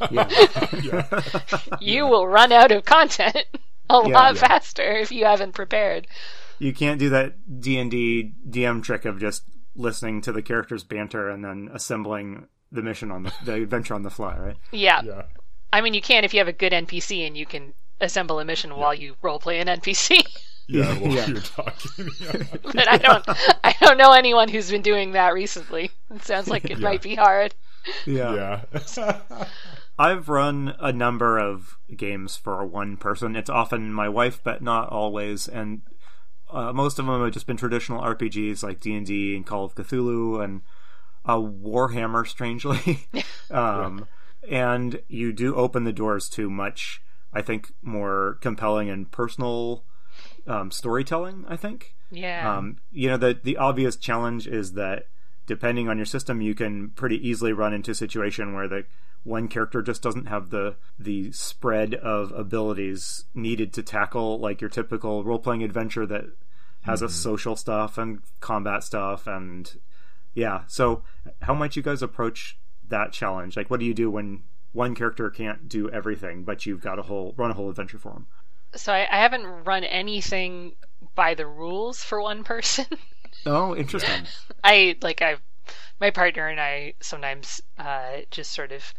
[1.80, 3.46] you will run out of content
[3.90, 4.40] a yeah, lot yeah.
[4.40, 6.06] faster if you haven't prepared.
[6.64, 9.42] You can't do that D and D DM trick of just
[9.76, 14.02] listening to the characters banter and then assembling the mission on the, the adventure on
[14.02, 14.56] the fly, right?
[14.72, 15.02] Yeah.
[15.02, 15.22] yeah.
[15.74, 18.46] I mean, you can if you have a good NPC and you can assemble a
[18.46, 20.24] mission while you role play an NPC.
[20.66, 21.26] Yeah, while yeah.
[21.26, 22.08] you're talking.
[22.62, 23.24] but I don't,
[23.62, 25.90] I don't know anyone who's been doing that recently.
[26.14, 27.54] It sounds like it might be hard.
[28.06, 28.62] Yeah.
[28.96, 29.46] Yeah.
[29.98, 33.36] I've run a number of games for one person.
[33.36, 35.46] It's often my wife, but not always.
[35.46, 35.82] And
[36.54, 39.64] uh, most of them have just been traditional RPGs like D and D and Call
[39.64, 40.62] of Cthulhu and
[41.24, 42.26] uh, Warhammer.
[42.26, 43.08] Strangely,
[43.50, 44.06] um,
[44.48, 49.84] and you do open the doors to much, I think, more compelling and personal
[50.46, 51.44] um, storytelling.
[51.48, 51.96] I think.
[52.12, 52.56] Yeah.
[52.56, 55.08] Um, you know, the the obvious challenge is that
[55.46, 58.84] depending on your system, you can pretty easily run into a situation where the
[59.24, 64.70] one character just doesn't have the the spread of abilities needed to tackle like your
[64.70, 66.24] typical role playing adventure that
[66.82, 67.06] has mm-hmm.
[67.06, 69.76] a social stuff and combat stuff and
[70.34, 70.62] yeah.
[70.66, 71.02] So
[71.42, 72.58] how might you guys approach
[72.88, 73.56] that challenge?
[73.56, 77.02] Like, what do you do when one character can't do everything, but you've got a
[77.02, 78.26] whole run a whole adventure for them?
[78.74, 80.74] So I, I haven't run anything
[81.14, 82.86] by the rules for one person.
[83.46, 84.26] Oh, interesting.
[84.62, 85.36] I like I
[86.00, 88.94] my partner and I sometimes uh, just sort of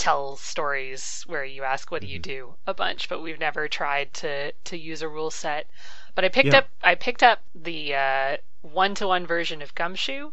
[0.00, 2.32] tell stories where you ask what do you mm-hmm.
[2.32, 5.68] do a bunch, but we've never tried to to use a rule set.
[6.14, 6.58] But I picked yeah.
[6.58, 7.94] up I picked up the
[8.62, 10.32] one to one version of Gumshoe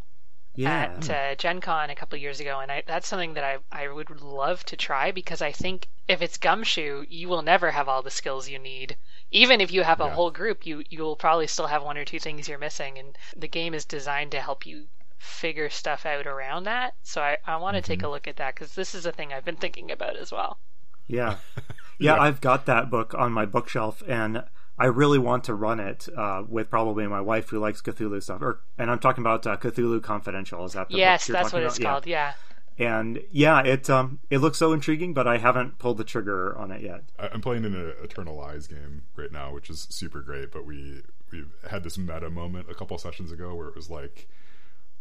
[0.58, 0.84] yeah.
[0.98, 3.88] at uh, Gen Con a couple years ago, and I, that's something that I, I
[3.88, 8.02] would love to try because I think if it's Gumshoe, you will never have all
[8.02, 8.98] the skills you need.
[9.30, 10.14] Even if you have a yeah.
[10.14, 13.18] whole group, you you will probably still have one or two things you're missing, and
[13.36, 16.94] the game is designed to help you figure stuff out around that.
[17.04, 17.88] So I, I want to mm-hmm.
[17.88, 20.32] take a look at that because this is a thing I've been thinking about as
[20.32, 20.60] well.
[21.08, 21.38] Yeah.
[21.58, 22.16] yeah.
[22.16, 22.22] yeah.
[22.22, 24.44] I've got that book on my bookshelf and
[24.80, 28.42] I really want to run it uh, with probably my wife who likes Cthulhu stuff.
[28.42, 30.64] Or, and I'm talking about uh, Cthulhu Confidential.
[30.66, 31.26] Is that the yes?
[31.26, 31.90] that's what it's about?
[31.90, 32.08] called.
[32.08, 32.28] Yeah.
[32.28, 32.34] yeah.
[32.80, 36.70] And yeah, it um it looks so intriguing, but I haven't pulled the trigger on
[36.70, 37.06] it yet.
[37.18, 40.52] I'm playing an Eternal Lies game right now, which is super great.
[40.52, 41.02] But we
[41.32, 44.28] we've had this meta moment a couple sessions ago where it was like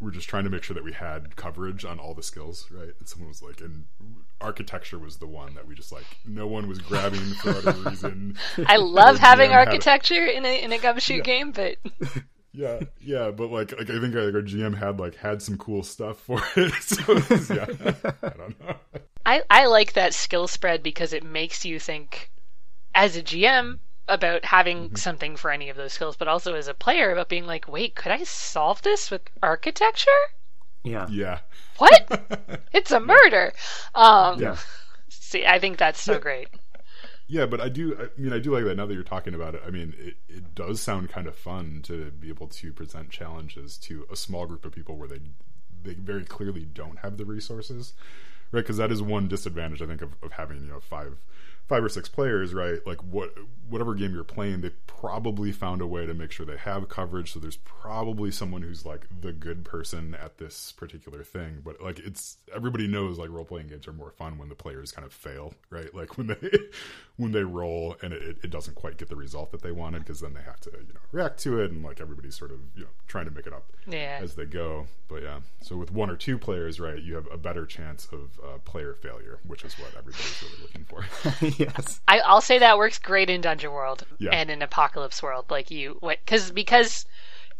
[0.01, 2.93] we're just trying to make sure that we had coverage on all the skills, right?
[2.99, 3.87] And someone was like, and
[4.41, 8.37] architecture was the one that we just like no one was grabbing for whatever reason.
[8.67, 11.23] I love having architecture in a in a gumshoe yeah.
[11.23, 11.77] game, but
[12.53, 15.83] yeah, yeah, but like like I think like our GM had like had some cool
[15.83, 16.73] stuff for it.
[16.83, 17.67] So was, yeah,
[18.23, 18.77] I don't know.
[19.25, 22.31] I I like that skill spread because it makes you think
[22.95, 24.97] as a GM about having mm-hmm.
[24.97, 27.95] something for any of those skills, but also as a player about being like, wait,
[27.95, 30.11] could I solve this with architecture?
[30.85, 31.07] Yeah.
[31.11, 31.40] Yeah.
[31.79, 32.62] What?
[32.73, 33.53] it's a murder.
[33.95, 34.57] Um, yeah.
[35.09, 36.49] See, I think that's so great.
[37.29, 37.97] Yeah, but I do.
[37.99, 38.77] I mean, I do like that.
[38.77, 41.81] Now that you're talking about it, I mean, it, it does sound kind of fun
[41.85, 45.21] to be able to present challenges to a small group of people where they
[45.83, 47.95] they very clearly don't have the resources,
[48.53, 48.61] right?
[48.61, 51.16] Because that is one disadvantage I think of, of having you know five
[51.68, 52.79] five or six players, right?
[52.87, 53.35] Like what
[53.68, 57.33] whatever game you're playing, they probably found a way to make sure they have coverage.
[57.33, 61.62] So there's probably someone who's like the good person at this particular thing.
[61.64, 64.92] But like it's everybody knows like role playing games are more fun when the players
[64.92, 65.92] kind of fail, right?
[65.94, 66.37] Like when they
[67.16, 70.20] when they roll and it, it doesn't quite get the result that they wanted because
[70.20, 72.83] then they have to you know react to it and like everybody's sort of you
[72.83, 74.18] know trying to make it up Yeah.
[74.22, 74.87] as they go.
[75.09, 78.38] But yeah, so with one or two players, right, you have a better chance of
[78.44, 81.05] uh, player failure, which is what everybody's really looking for.
[81.77, 82.01] yes.
[82.09, 84.33] I, I'll say that works great in Dungeon World Yeah.
[84.33, 85.51] and in Apocalypse World.
[85.51, 87.07] Like you, because because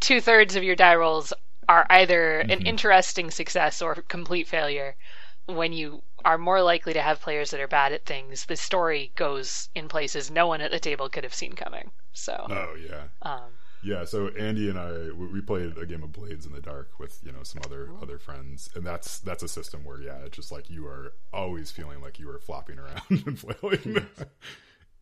[0.01, 1.33] two thirds of your die rolls
[1.69, 2.63] are either an Mm-hmm.
[2.63, 4.97] interesting success or complete failure.
[5.47, 9.13] When you are more likely to have players that are bad at things, the story
[9.17, 11.93] goes in places no one at the table could have seen coming.
[12.13, 13.05] So, oh yeah.
[13.23, 13.53] um,
[13.87, 17.21] Yeah, so Andy and I we played a game of Blades in the Dark with
[17.23, 20.51] you know some other other friends, and that's that's a system where yeah, it's just
[20.51, 24.05] like you are always feeling like you are flopping around and flailing.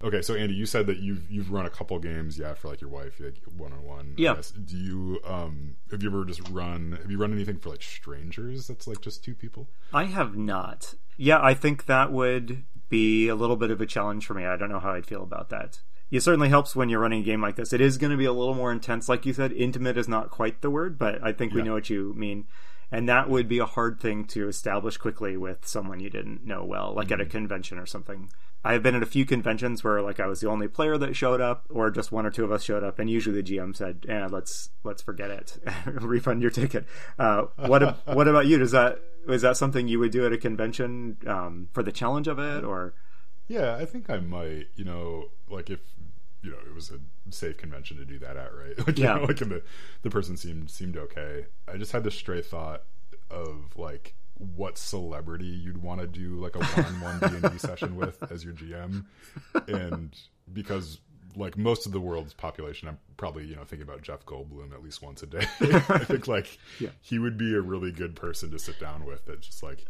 [0.04, 2.82] okay, so Andy, you said that you've you've run a couple games, yeah, for like
[2.82, 4.14] your wife, like one on one.
[4.18, 4.36] Yeah.
[4.66, 6.98] Do you um have you ever just run?
[7.00, 8.66] Have you run anything for like strangers?
[8.66, 9.66] That's like just two people.
[9.94, 10.92] I have not.
[11.16, 14.44] Yeah, I think that would be a little bit of a challenge for me.
[14.44, 15.80] I don't know how I'd feel about that.
[16.14, 17.72] It certainly helps when you're running a game like this.
[17.72, 19.52] It is going to be a little more intense, like you said.
[19.52, 21.64] Intimate is not quite the word, but I think we Yeah.
[21.66, 22.46] know what you mean.
[22.92, 26.64] And that would be a hard thing to establish quickly with someone you didn't know
[26.64, 28.30] well, like at a convention or something.
[28.62, 31.16] I have been at a few conventions where like I was the only player that
[31.16, 33.74] showed up, or just one or two of us showed up, and usually the GM
[33.74, 36.86] said, "Yeah, let's let's forget it, refund your ticket."
[37.18, 37.82] Uh, what
[38.14, 38.58] what about you?
[38.58, 42.28] Does that is that something you would do at a convention um, for the challenge
[42.28, 42.94] of it, or
[43.48, 44.68] Yeah, I think I might.
[44.76, 45.80] You know, like if
[46.44, 46.98] you know it was a
[47.32, 48.78] safe convention to do that at, right?
[48.86, 49.62] Like, you know, like and the
[50.02, 51.46] the person seemed seemed okay.
[51.72, 52.82] I just had this stray thought
[53.30, 54.14] of like
[54.56, 58.44] what celebrity you'd want to do like a one-on-one D and D session with as
[58.44, 59.04] your GM,
[59.68, 60.16] and
[60.52, 60.98] because
[61.36, 64.82] like most of the world's population, I'm probably you know thinking about Jeff Goldblum at
[64.82, 65.46] least once a day.
[65.60, 66.90] I think like Yeah.
[67.00, 69.24] he would be a really good person to sit down with.
[69.26, 69.84] that's just like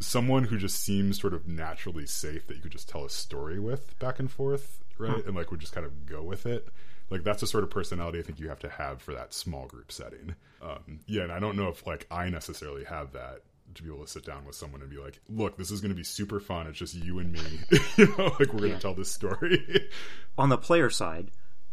[0.00, 3.58] someone who just seems sort of naturally safe that you could just tell a story
[3.58, 5.24] with back and forth, right?
[5.24, 6.68] And like would just kind of go with it.
[7.10, 9.66] Like that's the sort of personality I think you have to have for that small
[9.66, 10.34] group setting.
[10.62, 13.40] Um, yeah, and I don't know if like I necessarily have that
[13.74, 15.90] to be able to sit down with someone and be like, "Look, this is going
[15.90, 16.66] to be super fun.
[16.66, 17.40] It's just you and me.
[17.96, 19.88] you know, like we're going to tell this story."
[20.38, 21.30] on the player side,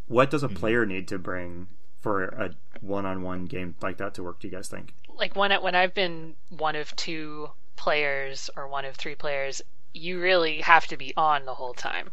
[0.08, 1.68] what does a player need to bring
[2.02, 4.40] for a one-on-one game like that to work?
[4.40, 4.94] Do you guys think?
[5.18, 9.62] like when when I've been one of two players or one of three players,
[9.94, 12.12] you really have to be on the whole time.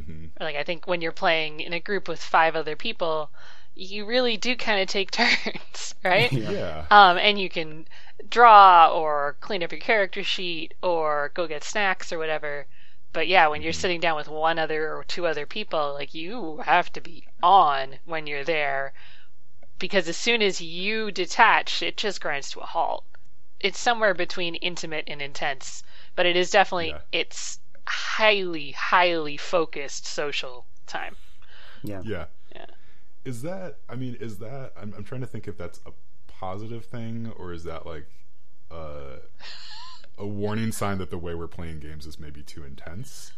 [0.00, 3.32] Hmm Like I think when you're playing in a group with five other people,
[3.74, 6.32] you really do kind of take turns, right?
[6.32, 6.86] Yeah.
[6.90, 7.88] Um, and you can
[8.28, 12.66] draw or clean up your character sheet or go get snacks or whatever.
[13.12, 16.58] But yeah, when you're sitting down with one other or two other people, like you
[16.64, 18.92] have to be on when you're there
[19.78, 23.04] because as soon as you detach, it just grinds to a halt.
[23.60, 25.82] It's somewhere between intimate and intense,
[26.16, 27.02] but it is definitely Yeah.
[27.12, 31.16] it's highly highly focused social time.
[31.82, 32.02] Yeah.
[32.04, 32.26] Yeah.
[32.54, 32.66] Yeah.
[33.24, 33.78] Is that?
[33.88, 34.72] I mean, is that?
[34.76, 35.92] I'm, I'm trying to think if that's a
[36.28, 38.06] positive thing or is that like
[38.70, 39.16] uh,
[40.18, 43.32] a warning sign that the way we're playing games is maybe too intense,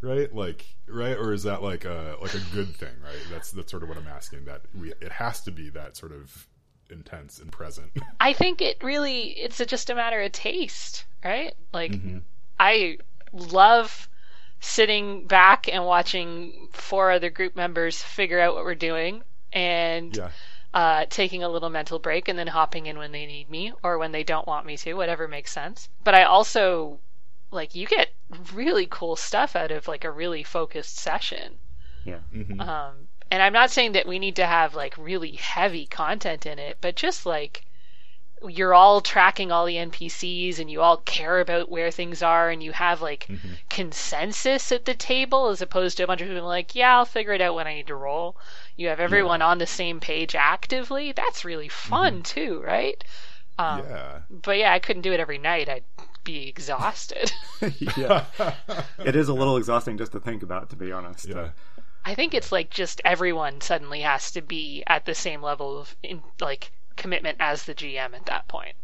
[0.00, 0.34] right?
[0.34, 1.16] Like, right?
[1.16, 3.26] Or is that like a like a good thing, right?
[3.30, 4.44] That's that's sort of what I'm asking.
[4.44, 6.48] That we it has to be that sort of
[6.90, 7.90] intense and present.
[8.20, 11.54] I think it really it's a, just a matter of taste, right?
[11.72, 12.18] Like Mm-hmm.
[12.60, 12.98] I
[13.32, 14.08] love
[14.60, 20.30] sitting back and watching four other group members figure out what we're doing and yeah.
[20.72, 23.98] uh, taking a little mental break and then hopping in when they need me or
[23.98, 25.88] when they don't want me to, whatever makes sense.
[26.04, 27.00] But I also
[27.50, 28.10] like you get
[28.54, 31.58] really cool stuff out of like a really focused session.
[32.04, 32.20] Yeah.
[32.32, 32.60] Mhm.
[32.60, 36.58] Um, and I'm not saying that we need to have like really heavy content in
[36.58, 37.64] it, but just like
[38.48, 42.62] you're all tracking all the NPCs and you all care about where things are and
[42.62, 43.28] you have like
[43.68, 47.32] consensus at the table as opposed to a bunch of people like, yeah, I'll figure
[47.32, 48.36] it out when I need to roll.
[48.76, 51.12] You have everyone on the same page actively.
[51.12, 53.02] That's really fun too, right?
[53.58, 54.18] Um, yeah.
[54.30, 55.68] But yeah, I couldn't do it every night.
[55.68, 55.84] I'd
[56.24, 57.32] be exhausted.
[57.96, 58.24] yeah.
[58.98, 61.28] It is a little exhausting just to think about, to be honest.
[61.28, 61.50] Yeah.
[62.04, 65.94] I think it's like just everyone suddenly has to be at the same level of
[66.02, 68.74] in, like commitment as the GM at that point.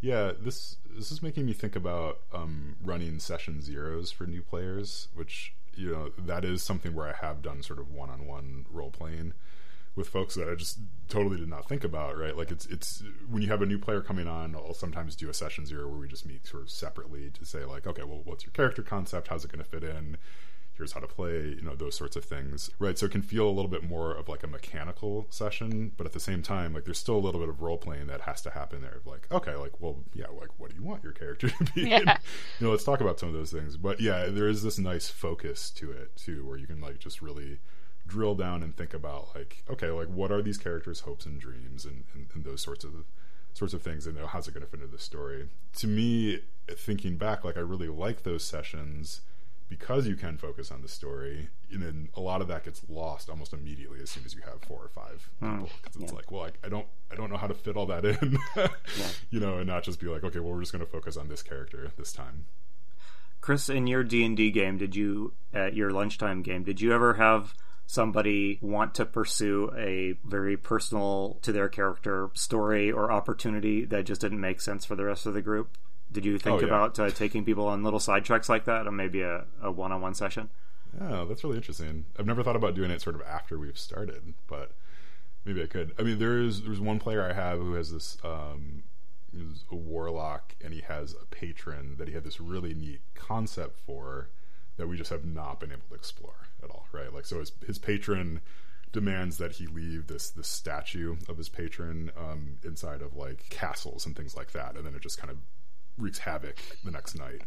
[0.00, 5.08] Yeah, this this is making me think about um, running session zeros for new players,
[5.14, 9.32] which you know that is something where I have done sort of one-on-one role playing
[9.96, 12.36] with folks that I just totally did not think about, right?
[12.36, 15.34] Like it's it's when you have a new player coming on, I'll sometimes do a
[15.34, 18.44] session zero where we just meet sort of separately to say like, okay, well, what's
[18.44, 19.28] your character concept?
[19.28, 20.18] How's it going to fit in?
[20.76, 22.98] Here's how to play, you know, those sorts of things, right?
[22.98, 26.12] So it can feel a little bit more of like a mechanical session, but at
[26.12, 28.50] the same time, like there's still a little bit of role playing that has to
[28.50, 28.96] happen there.
[28.96, 31.82] Of like, okay, like, well, yeah, like, what do you want your character to be?
[31.86, 31.98] Yeah.
[31.98, 32.18] And,
[32.58, 33.76] you know, let's talk about some of those things.
[33.76, 37.22] But yeah, there is this nice focus to it too, where you can like just
[37.22, 37.58] really
[38.06, 41.84] drill down and think about like okay like what are these characters hopes and dreams
[41.84, 42.92] and, and, and those sorts of
[43.52, 45.86] sorts of things and you know, how's it going to fit into the story to
[45.86, 49.22] me thinking back like i really like those sessions
[49.68, 53.28] because you can focus on the story and then a lot of that gets lost
[53.28, 55.52] almost immediately as soon as you have four or five hmm.
[55.52, 56.16] people because it's yeah.
[56.16, 58.38] like well I, I don't i don't know how to fit all that in
[59.30, 61.28] you know and not just be like okay well we're just going to focus on
[61.28, 62.46] this character this time
[63.46, 66.92] Chris, in your D and D game, did you at your lunchtime game, did you
[66.92, 67.54] ever have
[67.86, 74.20] somebody want to pursue a very personal to their character story or opportunity that just
[74.20, 75.78] didn't make sense for the rest of the group?
[76.16, 76.66] Did you think Oh, yeah.
[76.66, 80.14] about uh, taking people on little side treks like that, or maybe a, a one-on-one
[80.14, 80.48] session?
[80.98, 82.06] Yeah, that's really interesting.
[82.18, 84.72] I've never thought about doing it sort of after we've started, but
[85.44, 85.92] maybe I could.
[85.98, 88.84] I mean, there is there's one player I have who has this um,
[89.34, 93.78] is a warlock, and he has a patron that he had this really neat concept
[93.78, 94.30] for
[94.78, 96.86] that we just have not been able to explore at all.
[96.92, 97.12] Right?
[97.12, 98.40] Like, so his his patron
[98.92, 104.06] demands that he leave this this statue of his patron um, inside of like castles
[104.06, 105.36] and things like that, and then it just kind of
[105.98, 107.42] wreaks havoc the next night.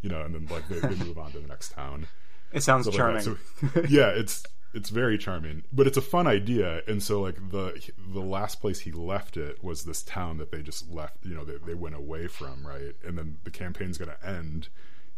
[0.00, 2.06] You know, and then like they, they move on to the next town
[2.52, 3.16] It sounds charming.
[3.16, 3.72] like that.
[3.74, 6.82] So, yeah, it's it's very charming, but it's a fun idea.
[6.86, 10.62] And so, like the the last place he left it was this town that they
[10.62, 11.24] just left.
[11.24, 12.94] You know, they they went away from, right?
[13.04, 14.68] And then the campaign's going to end.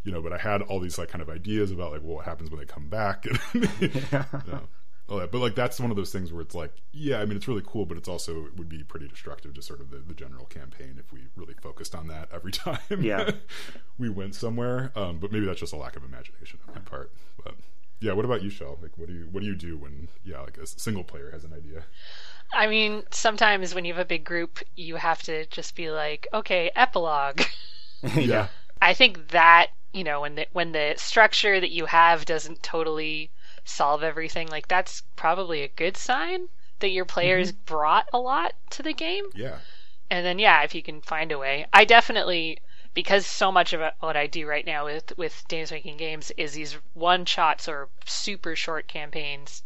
[0.03, 2.25] You know, but I had all these like kind of ideas about like well, what
[2.25, 3.25] happens when they come back.
[3.53, 3.61] you
[4.11, 4.61] know,
[5.11, 5.31] all that.
[5.31, 7.63] But like that's one of those things where it's like, yeah, I mean, it's really
[7.65, 10.45] cool, but it's also it would be pretty destructive to sort of the, the general
[10.45, 12.79] campaign if we really focused on that every time.
[12.99, 13.31] Yeah.
[13.97, 14.91] we went somewhere.
[14.95, 17.11] Um, but maybe that's just a lack of imagination on my part.
[17.43, 17.55] But
[17.99, 18.79] yeah, what about you, Shell?
[18.81, 21.43] Like, what do you what do you do when yeah, like a single player has
[21.43, 21.83] an idea?
[22.53, 26.27] I mean, sometimes when you have a big group, you have to just be like,
[26.33, 27.41] okay, epilogue.
[28.15, 28.47] yeah.
[28.81, 33.29] I think that you know when the when the structure that you have doesn't totally
[33.63, 37.63] solve everything, like that's probably a good sign that your players mm-hmm.
[37.65, 39.25] brought a lot to the game.
[39.33, 39.59] Yeah,
[40.09, 42.59] And then yeah, if you can find a way, I definitely
[42.93, 46.53] because so much of what I do right now with with Dames Making Games is
[46.53, 49.63] these one shots or super short campaigns.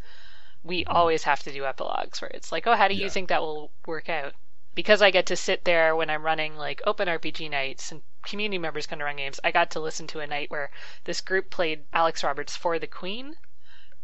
[0.64, 0.96] We mm-hmm.
[0.96, 3.10] always have to do epilogues where it's like, oh, how do you Yeah.
[3.10, 4.34] think that will work out?
[4.76, 8.58] Because I get to sit there when I'm running like open RPG nights and community
[8.58, 9.40] members come to run games.
[9.44, 10.70] I got to listen to a night where
[11.06, 13.38] this group played Alex Roberts for the Queen,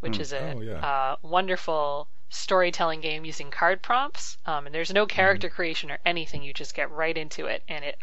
[0.01, 0.83] which is a Oh, yeah.
[0.83, 4.37] uh, wonderful storytelling game using card prompts.
[4.45, 6.43] Um, and there's no character creation or anything.
[6.43, 7.97] You just get right into it, and it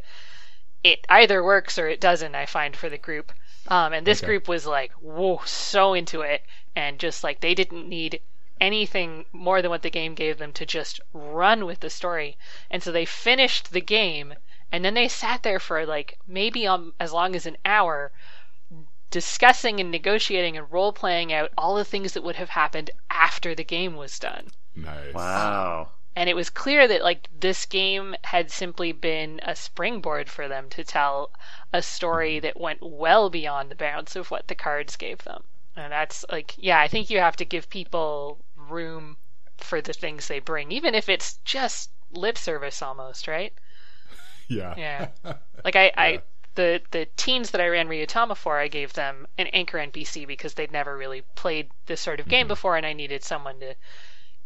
[0.83, 2.35] it either works or it doesn't.
[2.35, 3.33] I find for the group.
[3.69, 4.27] Um, and this Okay.
[4.27, 8.21] group was like, whoa, so into it, and just like they didn't need
[8.61, 12.37] anything more than what the game gave them to just run with the story.
[12.71, 14.35] And so they finished the game,
[14.73, 18.11] and then they sat there for like maybe um, as long as an hour
[19.11, 23.55] discussing and negotiating and role playing out all the things that would have happened after
[23.55, 24.53] the game was done.
[24.75, 25.15] nice.
[25.15, 25.93] Wow.
[26.17, 30.69] And it was clear that like this game had simply been a springboard for them
[30.71, 31.31] to tell
[31.73, 35.45] a story that went well beyond the bounds of what the cards gave them.
[35.77, 39.17] And that's like yeah, I think you have to give people room
[39.59, 43.55] for the things they bring, even if it's just lip service almost, right?
[44.49, 45.09] Yeah, Yeah.
[45.65, 46.21] Like I, I Yeah.
[46.59, 50.55] The the teens that I ran Ryutama for, I gave them an anchor NPC because
[50.55, 53.77] they'd never really played this sort of game before, and I needed someone to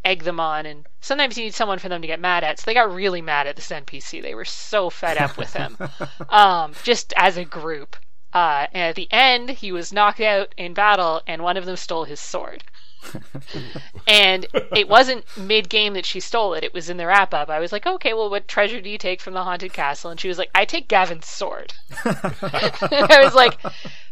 [0.04, 0.66] egg them on.
[0.66, 2.58] And sometimes you need someone for them to get mad at.
[2.58, 4.20] So they got really mad at this NPC.
[4.20, 5.78] They were so fed up with him,
[6.28, 7.96] um, just as a group.
[8.32, 11.76] Uh, and at the end, he was knocked out in battle, and one of them
[11.76, 12.64] stole his sword.
[14.06, 16.64] and it wasn't mid game that she stole it.
[16.64, 17.48] It was in the wrap up.
[17.50, 20.10] I was like, okay, well, what treasure do you take from the haunted castle?
[20.10, 21.74] And she was like, I take Gavin's sword.
[22.04, 23.58] I was like,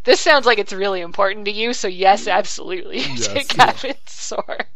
[0.05, 3.67] this sounds like it's really important to you, so yes, absolutely, Yes, take yeah.
[3.73, 4.67] Gavin's sword.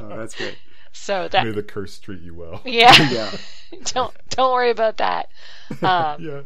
[0.00, 0.56] Oh, that's great.
[0.92, 2.60] so that May the curse treat you well.
[2.64, 3.30] yeah, Yeah.
[3.86, 5.28] don't don't worry about that.
[5.82, 6.42] Um, Yeah,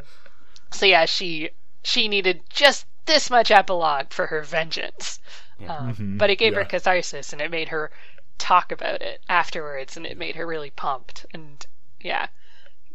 [0.72, 1.50] so yeah, she
[1.88, 5.18] she needed just this much epilogue for her vengeance,
[5.66, 7.90] um, but it gave her catharsis and it made her
[8.36, 11.66] talk about it afterwards, and it made her really pumped and
[12.00, 12.28] yeah,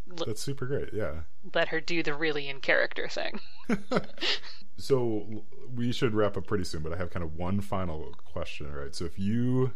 [0.06, 0.90] that's super great.
[0.92, 1.22] Yeah,
[1.54, 3.40] let her do the really in character thing.
[4.76, 8.72] so we should wrap up pretty soon, but I have kind of one final question,
[8.72, 8.94] right?
[8.94, 9.72] So if you,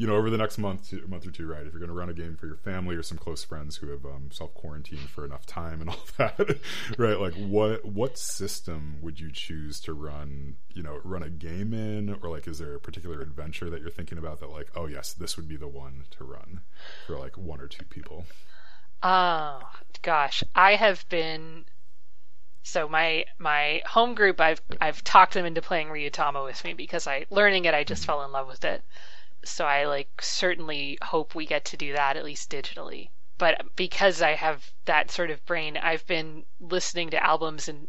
[0.00, 1.66] you know, over the next month, month or two, right?
[1.66, 3.90] If you're going to run a game for your family or some close friends who
[3.90, 6.58] have um, self quarantined for enough time and all that,
[6.96, 7.20] right?
[7.20, 10.56] Like, what what system would you choose to run?
[10.72, 13.90] You know, run a game in, or like, is there a particular adventure that you're
[13.90, 16.62] thinking about that, like, oh yes, this would be the one to run
[17.06, 18.24] for like one or two people?
[19.02, 19.60] Oh
[20.00, 21.66] gosh, I have been
[22.62, 27.06] so my my home group I've I've talked them into playing Ryutama with me because
[27.06, 28.82] I learning it I just fell in love with it.
[29.44, 33.10] So I like certainly hope we get to do that at least digitally.
[33.38, 37.88] But because I have that sort of brain, I've been listening to albums and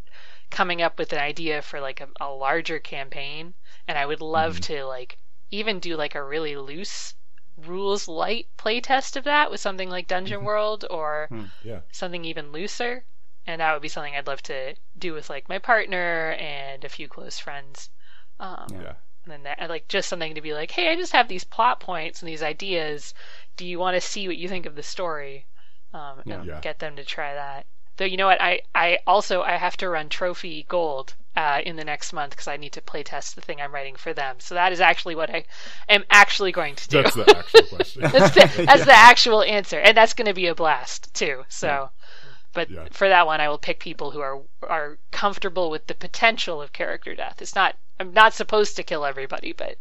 [0.49, 3.53] coming up with an idea for like a, a larger campaign
[3.87, 4.73] and I would love mm-hmm.
[4.73, 5.17] to like
[5.49, 7.15] even do like a really loose
[7.57, 10.45] rules light playtest of that with something like Dungeon mm-hmm.
[10.45, 11.79] World or hmm, yeah.
[11.91, 13.05] something even looser.
[13.45, 16.89] And that would be something I'd love to do with like my partner and a
[16.89, 17.89] few close friends.
[18.39, 18.93] Um, yeah.
[19.23, 21.79] And then that, like just something to be like, hey, I just have these plot
[21.79, 23.13] points and these ideas.
[23.55, 25.45] Do you want to see what you think of the story?
[25.93, 26.59] Um, and yeah.
[26.61, 27.65] get them to try that.
[27.97, 31.75] Though you know what, I I also I have to run Trophy Gold uh, in
[31.75, 34.37] the next month because I need to play test the thing I'm writing for them.
[34.39, 35.45] So that is actually what I
[35.87, 37.03] am actually going to do.
[37.03, 38.01] That's the actual question.
[38.11, 38.83] that's the, that's yeah.
[38.85, 41.43] the actual answer, and that's going to be a blast too.
[41.49, 41.87] So, yeah.
[42.53, 42.87] But yeah.
[42.91, 46.73] for that one, I will pick people who are are comfortable with the potential of
[46.73, 47.41] character death.
[47.41, 47.75] It's not.
[47.99, 49.77] I'm not supposed to kill everybody, but.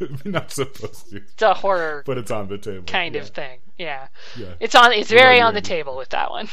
[0.24, 1.16] not supposed to.
[1.16, 3.60] It's a horror, but it's on the table, kind of thing.
[3.78, 4.54] Yeah, yeah.
[4.60, 4.92] It's on.
[4.92, 6.48] It's very on the table with that one.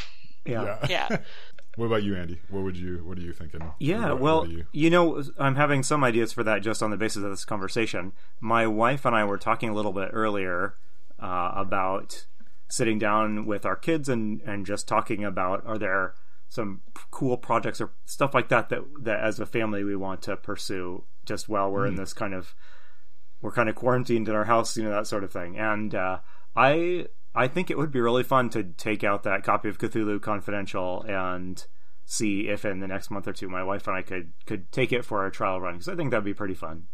[0.46, 1.18] Yeah, yeah.
[1.78, 2.38] What about you, Andy?
[2.50, 3.62] What would you What are you thinking?
[3.80, 4.66] Yeah, what, well, you...
[4.74, 4.90] you...
[4.90, 8.12] know, I'm having some ideas for that just on the basis of this conversation.
[8.42, 10.76] My wife and I were talking a little bit earlier
[11.18, 12.26] uh, about
[12.72, 16.14] sitting down with our kids and and just talking about are there
[16.50, 20.36] some cool projects or stuff like that that that as a family we want to
[20.36, 21.90] pursue just while we're mm.
[21.90, 22.56] in this kind of
[23.42, 25.58] we're kind of quarantined in our house, you know, that sort of thing.
[25.58, 26.20] And uh,
[26.56, 30.22] I I think it would be really fun to take out that copy of Cthulhu
[30.22, 31.66] Confidential and
[32.06, 34.92] see if in the next month or two my wife and I could could take
[34.92, 36.88] it for a trial run because I think that'd be pretty fun.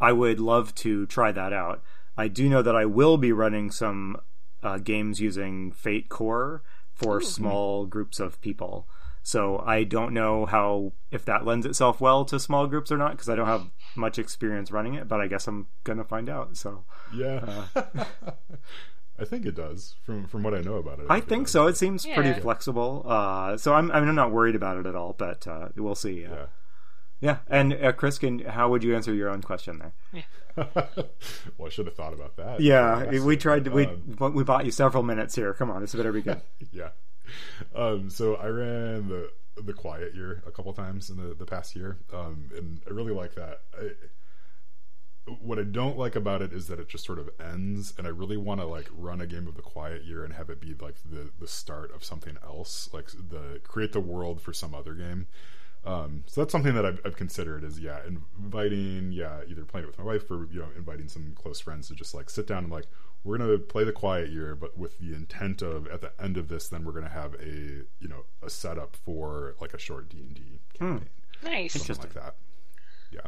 [0.00, 1.82] I would love to try that out.
[2.16, 4.16] I do know that I will be running some
[4.64, 6.62] uh, games using Fate Core
[6.94, 7.22] for Ooh.
[7.22, 8.88] small groups of people.
[9.22, 13.12] So I don't know how if that lends itself well to small groups or not
[13.12, 16.56] because I don't have much experience running it, but I guess I'm gonna find out.
[16.56, 16.84] So
[17.14, 17.66] yeah.
[17.74, 18.04] Uh,
[19.18, 21.06] I think it does from from what I know about it.
[21.08, 21.68] I, I think, so.
[21.68, 22.16] It seems yeah.
[22.16, 23.04] pretty flexible.
[23.06, 25.94] Uh, so I'm I mean, I'm not worried about it at all, but uh, we'll
[25.94, 26.22] see.
[26.22, 26.46] yeah.
[27.20, 29.94] Yeah, and uh, Chris, can how would you answer your own question there?
[30.12, 30.22] Yeah.
[31.56, 32.60] well, I should have thought about that.
[32.60, 33.64] Yeah, we tried.
[33.64, 35.54] To, we um, we bought you several minutes here.
[35.54, 36.40] Come on, this better be good.
[36.72, 36.90] yeah.
[37.74, 41.74] Um, so I ran the the quiet year a couple times in the the past
[41.74, 43.60] year, um, and I really like that.
[43.78, 43.90] I,
[45.40, 48.10] what I don't like about it is that it just sort of ends, and I
[48.10, 50.74] really want to like run a game of the quiet year and have it be
[50.78, 54.94] like the the start of something else, like the create the world for some other
[54.94, 55.26] game.
[55.86, 57.98] Um, so that's something that I've, I've, considered is yeah,
[58.38, 61.88] inviting yeah either playing it with my wife or you know inviting some close friends
[61.88, 62.86] to just like sit down and like
[63.22, 66.48] we're gonna play the quiet year, but with the intent of at the end of
[66.48, 70.20] this, then we're gonna have a you know a setup for like a short D
[70.20, 71.08] and D campaign,
[71.40, 71.46] hmm.
[71.46, 72.36] nice, something like that.
[73.12, 73.20] Yeah,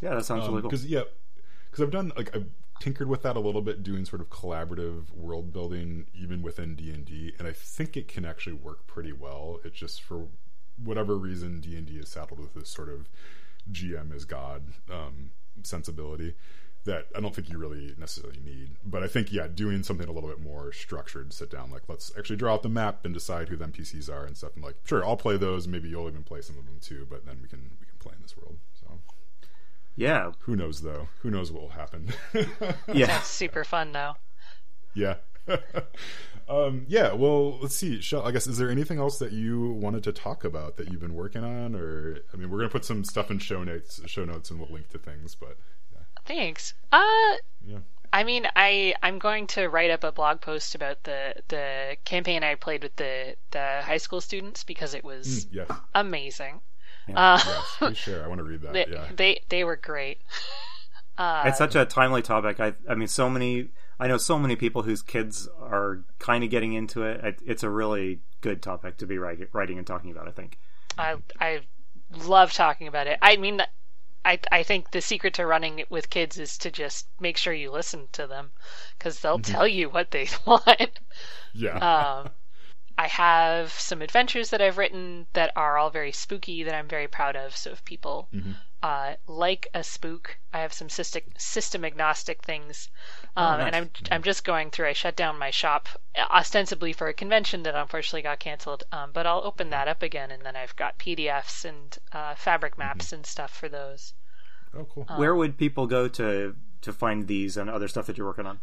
[0.00, 0.70] yeah, that sounds um, really cool.
[0.70, 1.02] Because yeah
[1.70, 2.46] because I've done like I've
[2.80, 6.90] tinkered with that a little bit, doing sort of collaborative world building even within D
[6.90, 9.60] and D, and I think it can actually work pretty well.
[9.64, 10.28] It's just for
[10.82, 13.08] whatever reason D and D is saddled with this sort of
[13.70, 15.30] GM is God um,
[15.62, 16.34] sensibility
[16.84, 18.70] that I don't think you really necessarily need.
[18.84, 22.12] But I think yeah, doing something a little bit more structured, sit down, like let's
[22.16, 24.52] actually draw out the map and decide who the NPCs are and stuff.
[24.54, 25.68] And like, sure, I'll play those.
[25.68, 27.06] Maybe you'll even play some of them too.
[27.08, 28.56] But then we can we can play in this world.
[28.80, 28.98] So
[29.96, 30.32] Yeah.
[30.40, 31.08] Who knows though?
[31.20, 32.12] Who knows what will happen?
[32.92, 33.06] yeah.
[33.06, 34.14] That's super fun though.
[34.94, 35.16] Yeah.
[36.48, 37.12] um, yeah.
[37.12, 38.00] Well, let's see.
[38.00, 41.00] Shell, I guess is there anything else that you wanted to talk about that you've
[41.00, 44.24] been working on, or I mean, we're gonna put some stuff in show notes, show
[44.24, 45.34] notes, and we'll link to things.
[45.34, 45.56] But
[45.92, 46.00] yeah.
[46.24, 46.74] thanks.
[46.92, 47.36] Uh,
[47.66, 47.78] yeah.
[48.12, 52.42] I mean, I I'm going to write up a blog post about the the campaign
[52.42, 55.70] I played with the the high school students because it was mm, yes.
[55.94, 56.60] amazing.
[57.06, 57.34] Yeah.
[57.34, 58.24] Uh, yes, sure.
[58.24, 58.72] I want to read that.
[58.72, 59.08] They, yeah.
[59.14, 60.20] they they were great.
[61.18, 62.60] Uh, it's such a timely topic.
[62.60, 63.68] I I mean, so many.
[63.98, 67.40] I know so many people whose kids are kind of getting into it.
[67.44, 70.28] It's a really good topic to be writing and talking about.
[70.28, 70.58] I think.
[70.96, 71.60] I I
[72.24, 73.18] love talking about it.
[73.20, 73.60] I mean,
[74.24, 77.72] I I think the secret to running with kids is to just make sure you
[77.72, 78.52] listen to them
[78.96, 79.52] because they'll mm-hmm.
[79.52, 81.00] tell you what they want.
[81.52, 81.78] Yeah.
[81.78, 82.30] Um,
[82.96, 87.06] I have some adventures that I've written that are all very spooky that I'm very
[87.06, 87.56] proud of.
[87.56, 88.28] So if people
[88.82, 92.88] uh, like a spook, I have some system, system agnostic things,
[93.36, 93.74] um, and nice.
[93.74, 94.88] I'm I'm just going through.
[94.88, 99.26] I shut down my shop ostensibly for a convention that unfortunately got canceled, um, but
[99.26, 103.26] I'll open that up again, and then I've got PDFs and uh, fabric maps and
[103.26, 104.14] stuff for those.
[104.74, 105.08] Oh, cool.
[105.16, 108.60] Where would people go to to find these and other stuff that you're working on?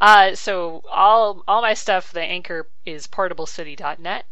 [0.00, 4.26] Uh, so all all my stuff, the anchor is portablecity.net.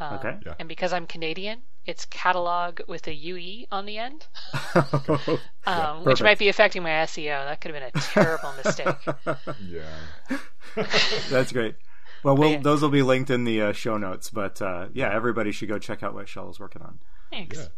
[0.00, 0.36] Um, Okay.
[0.46, 0.54] Yeah.
[0.60, 4.26] And because I'm Canadian, it's catalog with a UE on the end,
[5.66, 7.46] um, which might be affecting my SEO.
[7.46, 8.94] That could have been a terrible mistake.
[9.66, 10.36] Yeah.
[11.30, 11.76] That's great.
[12.22, 12.60] Well, we'll yeah.
[12.60, 14.28] those will be linked in the uh, show notes.
[14.28, 16.98] But uh, yeah, everybody should go check out what Shell is working on.
[17.30, 17.70] Thanks.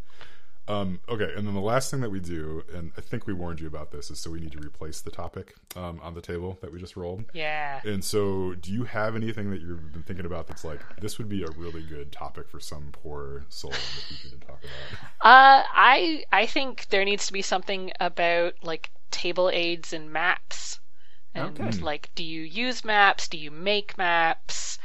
[0.70, 0.78] Yeah.
[0.80, 3.60] Um, okay, and then the last thing that we do, and I think we warned
[3.60, 6.58] you about this, is so we need to replace the topic um, on the table
[6.60, 7.24] that we just rolled.
[7.32, 7.80] Yeah.
[7.84, 11.28] And so, do you have anything that you've been thinking about that's like this would
[11.28, 15.00] be a really good topic for some poor soul in the future to talk about?
[15.20, 20.80] Uh, I I think there needs to be something about like table aids and maps,
[21.34, 21.78] and Okay.
[21.78, 23.28] like, do you use maps?
[23.28, 24.78] Do you make maps?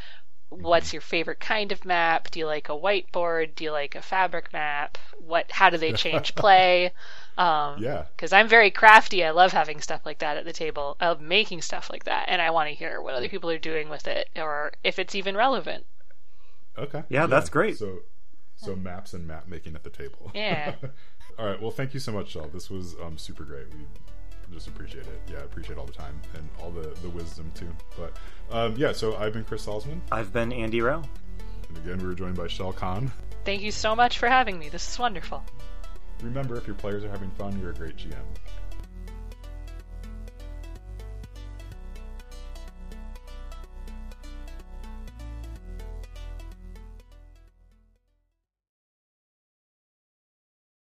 [0.61, 2.31] What's your favorite kind of map?
[2.31, 3.55] Do you like a whiteboard?
[3.55, 4.97] Do you like a fabric map?
[5.19, 5.51] What?
[5.51, 6.91] How do they change play?
[7.37, 8.05] Um, Yeah.
[8.15, 9.23] because I'm very crafty.
[9.23, 10.95] I love having stuff like that at the table.
[10.99, 13.57] I love making stuff like that, and I want to hear what other people are
[13.57, 15.85] doing with it, or if it's even relevant.
[16.77, 17.03] Okay.
[17.09, 17.77] Yeah, that's great.
[17.77, 17.99] So,
[18.55, 20.31] so maps and map making at the table.
[20.33, 20.75] Yeah.
[21.39, 21.61] all right.
[21.61, 22.49] Well, thank you so much, Shell.
[22.53, 23.67] This was um, super great.
[23.73, 23.85] We
[24.53, 25.21] just appreciate it.
[25.31, 27.69] Yeah, I appreciate all the time and all the the wisdom too.
[27.97, 28.17] But
[28.51, 31.03] um, yeah, so I've been Chris Salzman, I've been Andy Rowe.
[31.69, 33.11] and again we were joined by Shell Khan.
[33.43, 34.69] Thank you so much for having me.
[34.69, 35.43] This is wonderful.
[36.23, 38.15] Remember, if your players are having fun, you're a great GM.